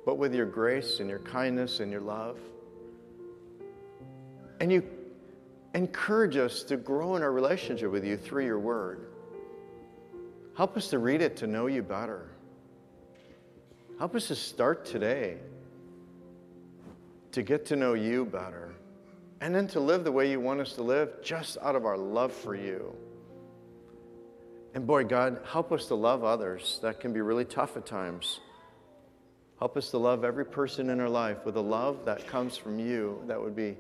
but 0.06 0.17
with 0.17 0.34
your 0.34 0.45
grace 0.45 0.99
and 0.99 1.10
your 1.10 1.19
kindness 1.19 1.80
and 1.80 1.91
your 1.91 2.01
love. 2.01 2.38
And 4.60 4.71
you 4.71 4.84
encourage 5.73 6.36
us 6.36 6.63
to 6.63 6.77
grow 6.77 7.15
in 7.15 7.23
our 7.23 7.32
relationship 7.32 7.91
with 7.91 8.06
you 8.06 8.17
through 8.17 8.45
your 8.45 8.60
word. 8.60 9.08
Help 10.56 10.75
us 10.75 10.89
to 10.89 10.99
read 10.99 11.21
it 11.21 11.38
to 11.38 11.47
know 11.47 11.67
you 11.67 11.84
better. 11.84 12.30
Help 13.99 14.15
us 14.15 14.27
to 14.27 14.36
start 14.36 14.86
today 14.86 15.38
to 17.38 17.43
get 17.43 17.67
to 17.67 17.76
know 17.76 17.93
you 17.93 18.26
better 18.26 18.73
and 19.41 19.54
then 19.54 19.67
to 19.67 19.80
live 19.80 20.04
the 20.04 20.12
way 20.12 20.28
you 20.32 20.39
want 20.39 20.60
us 20.60 20.73
to 20.73 20.82
live 20.82 21.21
just 21.21 21.56
out 21.62 21.76
of 21.76 21.86
our 21.86 21.95
love 21.95 22.34
for 22.34 22.56
you. 22.56 22.95
And 24.73 24.88
boy, 24.88 25.04
God, 25.04 25.41
help 25.45 25.71
us 25.71 25.86
to 25.89 25.93
love 25.93 26.23
others. 26.23 26.80
That 26.82 27.00
can 27.00 27.13
be 27.13 27.21
really 27.21 27.45
tough 27.45 27.78
at 27.78 27.86
times. 27.86 28.39
Help 29.60 29.78
us 29.78 29.91
to 29.91 30.00
love 30.00 30.26
every 30.26 30.45
person 30.45 30.89
in 30.89 31.00
our 31.00 31.10
life 31.10 31.45
with 31.45 31.58
a 31.58 31.62
love 31.62 32.06
that 32.06 32.26
comes 32.26 32.58
from 32.58 32.80
you 32.80 33.21
that 33.28 33.39
would 33.39 33.56
be 33.56 33.78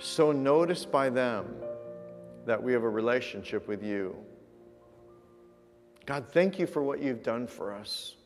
so 0.00 0.32
noticed 0.32 0.90
by 0.90 1.10
them 1.10 1.46
that 2.44 2.60
we 2.60 2.72
have 2.72 2.82
a 2.82 2.90
relationship 2.90 3.68
with 3.68 3.84
you. 3.84 4.16
God, 6.06 6.26
thank 6.32 6.58
you 6.58 6.66
for 6.66 6.82
what 6.82 7.00
you've 7.00 7.22
done 7.22 7.46
for 7.46 7.72
us. 7.72 8.16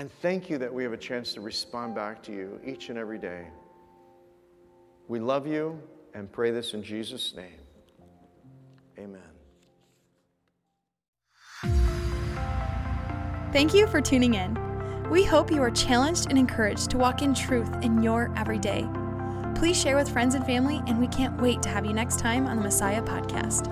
And 0.00 0.10
thank 0.22 0.48
you 0.48 0.56
that 0.56 0.72
we 0.72 0.82
have 0.82 0.94
a 0.94 0.96
chance 0.96 1.34
to 1.34 1.42
respond 1.42 1.94
back 1.94 2.22
to 2.22 2.32
you 2.32 2.58
each 2.64 2.88
and 2.88 2.96
every 2.96 3.18
day. 3.18 3.48
We 5.08 5.20
love 5.20 5.46
you 5.46 5.78
and 6.14 6.32
pray 6.32 6.52
this 6.52 6.72
in 6.72 6.82
Jesus' 6.82 7.34
name. 7.36 7.60
Amen. 8.98 9.20
Thank 13.52 13.74
you 13.74 13.86
for 13.88 14.00
tuning 14.00 14.32
in. 14.32 14.58
We 15.10 15.22
hope 15.22 15.50
you 15.50 15.60
are 15.60 15.70
challenged 15.70 16.30
and 16.30 16.38
encouraged 16.38 16.88
to 16.92 16.96
walk 16.96 17.20
in 17.20 17.34
truth 17.34 17.70
in 17.82 18.02
your 18.02 18.32
everyday. 18.38 18.88
Please 19.54 19.78
share 19.78 19.96
with 19.96 20.08
friends 20.08 20.34
and 20.34 20.46
family, 20.46 20.80
and 20.86 20.98
we 20.98 21.08
can't 21.08 21.38
wait 21.42 21.60
to 21.64 21.68
have 21.68 21.84
you 21.84 21.92
next 21.92 22.20
time 22.20 22.46
on 22.46 22.56
the 22.56 22.62
Messiah 22.62 23.02
Podcast. 23.02 23.68